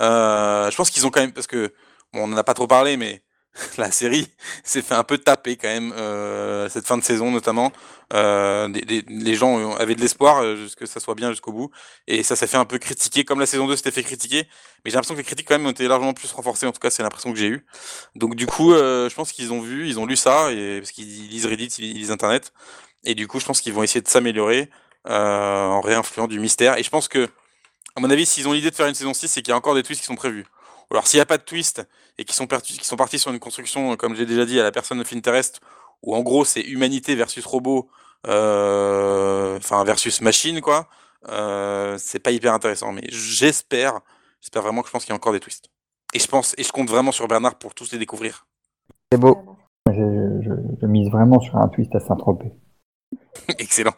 [0.00, 1.72] Euh, je pense qu'ils ont quand même, parce que
[2.12, 3.22] bon, on en a pas trop parlé, mais
[3.78, 4.28] la série
[4.64, 7.72] s'est fait un peu taper quand même euh, cette fin de saison notamment.
[8.12, 11.70] Euh, des- des- les gens avaient de l'espoir euh, que ça soit bien jusqu'au bout.
[12.06, 14.44] Et ça s'est fait un peu critiquer comme la saison 2 s'était fait critiquer.
[14.84, 16.66] Mais j'ai l'impression que les critiques quand même ont été largement plus renforcées.
[16.66, 17.66] En tout cas c'est l'impression que j'ai eu.
[18.14, 20.92] Donc du coup euh, je pense qu'ils ont vu ils ont lu ça et parce
[20.92, 22.52] qu'ils lisent Reddit ils lisent internet.
[23.04, 24.68] Et du coup je pense qu'ils vont essayer de s'améliorer
[25.08, 26.76] euh, en réinfluant du mystère.
[26.78, 27.28] Et je pense que
[27.96, 29.56] à mon avis s'ils ont l'idée de faire une saison 6 c'est qu'il y a
[29.56, 30.44] encore des twists qui sont prévus
[30.90, 31.86] alors s'il n'y a pas de twist
[32.18, 34.62] et qui sont, qui sont partis sur une construction euh, comme j'ai déjà dit à
[34.62, 35.60] la personne of interest
[36.02, 37.88] où en gros c'est humanité versus robot
[38.26, 40.88] euh, enfin versus machine quoi
[41.28, 42.92] euh, c'est pas hyper intéressant.
[42.92, 44.00] Mais j'espère
[44.40, 45.70] j'espère vraiment que je pense qu'il y a encore des twists.
[46.14, 48.46] Et je pense et je compte vraiment sur Bernard pour tous les découvrir.
[49.12, 49.38] C'est beau.
[49.88, 52.52] Je, je, je mise vraiment sur un twist à Saint-Tropez.
[53.58, 53.94] excellent.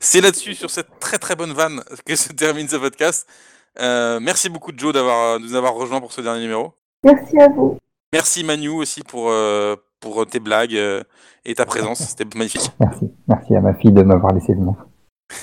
[0.00, 3.28] C'est là-dessus sur cette très très bonne vanne que se termine ce podcast
[3.80, 7.48] Euh, merci beaucoup Joe d'avoir de nous avoir rejoint pour ce dernier numéro Merci à
[7.48, 7.78] vous.
[8.12, 11.02] merci Manu aussi pour euh, pour tes blagues euh,
[11.46, 13.10] et ta présence c'était magnifique Merci.
[13.28, 14.74] Merci à ma fille de m'avoir laissé venir.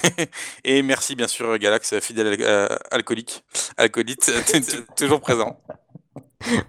[0.63, 3.43] Et merci bien sûr Galax, fidèle al- euh, alcoolique,
[3.77, 4.31] alcoolite,
[4.95, 5.57] toujours présent.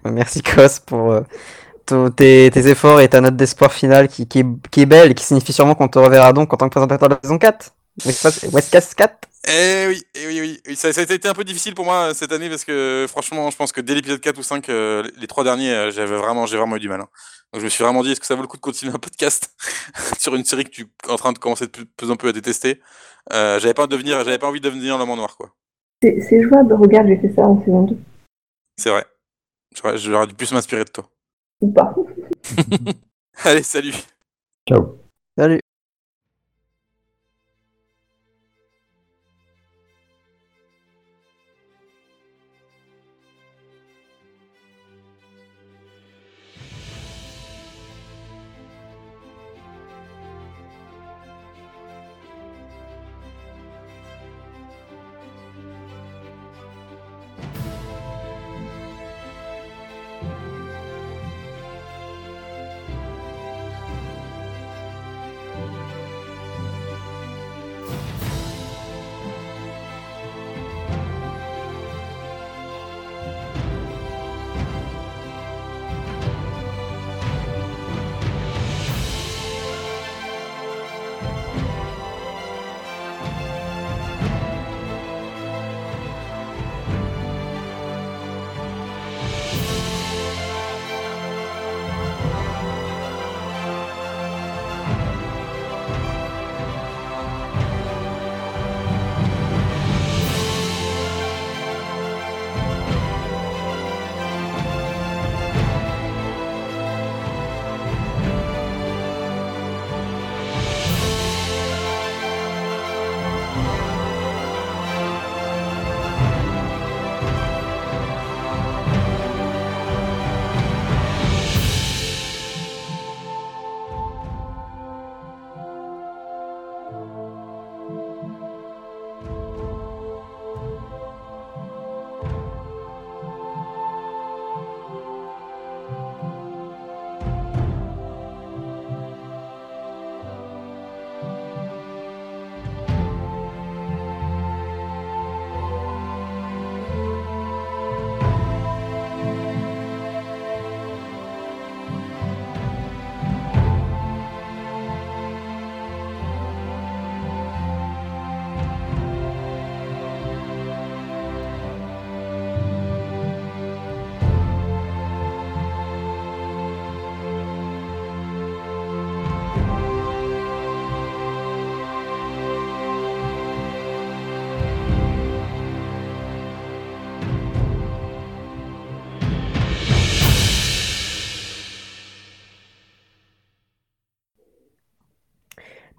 [0.03, 1.21] Merci Cos pour euh,
[1.85, 5.11] tous tes, tes efforts et ta note d'espoir finale qui, qui, est, qui est belle
[5.11, 7.37] et qui signifie sûrement qu'on te reverra donc en tant que présentateur de la saison
[7.37, 7.71] 4.
[8.05, 9.17] West- Westcast 4
[9.47, 10.75] Eh oui, eh oui, oui, oui.
[10.75, 13.49] Ça, ça a été un peu difficile pour moi euh, cette année parce que franchement,
[13.49, 16.45] je pense que dès l'épisode 4 ou 5, euh, les trois derniers, euh, j'avais vraiment,
[16.45, 17.01] j'ai vraiment eu du mal.
[17.01, 17.09] hein.
[17.51, 18.99] Donc je me suis vraiment dit, est-ce que ça vaut le coup de continuer un
[18.99, 19.51] podcast
[20.19, 22.33] sur une série que tu es en train de commencer de plus, en plus à
[22.33, 22.81] détester?
[23.33, 25.53] Euh, J'avais pas, envie de devenir- j'avais pas envie de devenir l'homme en noir, quoi.
[26.03, 27.97] C'est c'est jouable, regarde, j'ai fait ça en saison 2.
[28.77, 29.05] C'est vrai.
[29.75, 31.09] J'aurais, j'aurais dû plus m'inspirer de toi.
[31.61, 31.93] Ou pas.
[33.43, 33.93] Allez, salut
[34.67, 34.99] Ciao.
[35.37, 35.59] Salut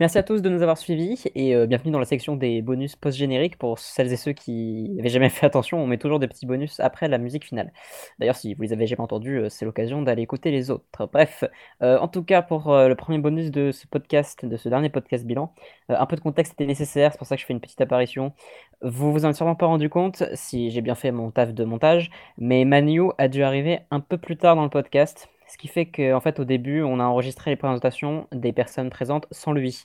[0.03, 2.96] Merci à tous de nous avoir suivis et euh, bienvenue dans la section des bonus
[2.96, 3.57] post-génériques.
[3.57, 6.80] Pour celles et ceux qui n'avaient jamais fait attention, on met toujours des petits bonus
[6.80, 7.72] après la musique finale.
[8.18, 10.84] D'ailleurs, si vous les avez jamais entendus, euh, c'est l'occasion d'aller écouter les autres.
[11.12, 11.44] Bref,
[11.84, 15.24] euh, en tout cas, pour le premier bonus de ce podcast, de ce dernier podcast
[15.24, 15.55] bilan,
[15.88, 18.32] un peu de contexte était nécessaire, c'est pour ça que je fais une petite apparition.
[18.80, 21.62] Vous vous en êtes sûrement pas rendu compte si j'ai bien fait mon taf de
[21.62, 25.28] montage, mais Manu a dû arriver un peu plus tard dans le podcast.
[25.53, 29.26] Ce qui fait qu'en fait, au début, on a enregistré les présentations des personnes présentes
[29.30, 29.84] sans lui.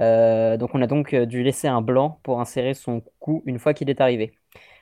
[0.00, 3.60] Euh, donc, on a donc euh, dû laisser un blanc pour insérer son coup une
[3.60, 4.36] fois qu'il est arrivé.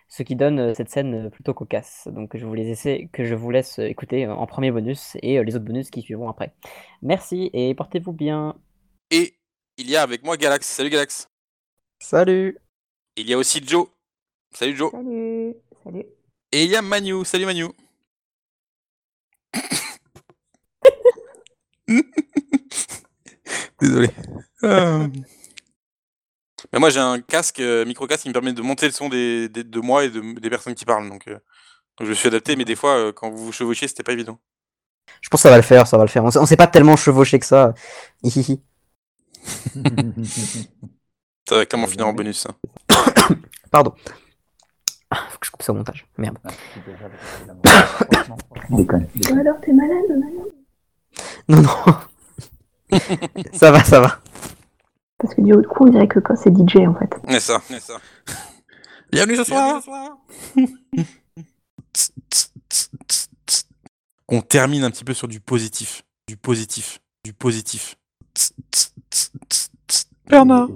[0.09, 2.09] Ce qui donne euh, cette scène plutôt cocasse.
[2.11, 5.55] Donc, je vous les essaie, que je vous laisse écouter en premier bonus et les
[5.55, 6.55] autres bonus qui suivront après.
[7.03, 8.57] Merci et portez-vous bien.
[9.11, 9.35] Et
[9.77, 10.67] il y a avec moi Galax.
[10.67, 11.29] Salut Galax.
[11.99, 12.57] Salut!
[13.19, 13.87] Il y a aussi Joe.
[14.55, 14.93] Salut Joe.
[14.93, 15.55] Salut,
[15.85, 16.07] salut.
[16.53, 17.23] Et il y a Manu.
[17.27, 17.67] Salut Manu.
[23.81, 24.11] Désolé.
[24.65, 25.09] Euh.
[26.73, 29.49] Mais moi j'ai un casque, euh, micro-casque qui me permet de monter le son des,
[29.49, 31.09] des- de moi et de- des personnes qui parlent.
[31.09, 31.33] Donc, euh,
[31.99, 34.13] donc je me suis adapté, mais des fois euh, quand vous vous chevauchiez, c'était pas
[34.13, 34.39] évident.
[35.21, 36.25] Je pense que ça va le faire, ça va le faire.
[36.25, 37.75] On s'est- on s'est pas tellement chevauché que ça.
[38.23, 38.63] Hihihi.
[41.49, 42.39] Ça va clairement finir en bonus.
[42.47, 42.55] ça.
[43.73, 43.93] Pardon.
[45.11, 46.07] Ah, faut que je coupe ça au montage.
[46.17, 46.39] Merde.
[48.71, 49.07] Déconne.
[49.39, 50.53] Alors, t'es malade, malade
[51.49, 52.99] Non, non.
[53.53, 54.21] ça va, ça va.
[55.19, 57.15] Parce que du haut de coup, on dirait que quand c'est DJ, en fait.
[57.29, 57.99] C'est ça, c'est ça.
[59.11, 59.83] Bienvenue ce soir.
[64.29, 67.97] On termine un petit peu sur du positif, du positif, du positif.
[70.27, 70.71] Bernard.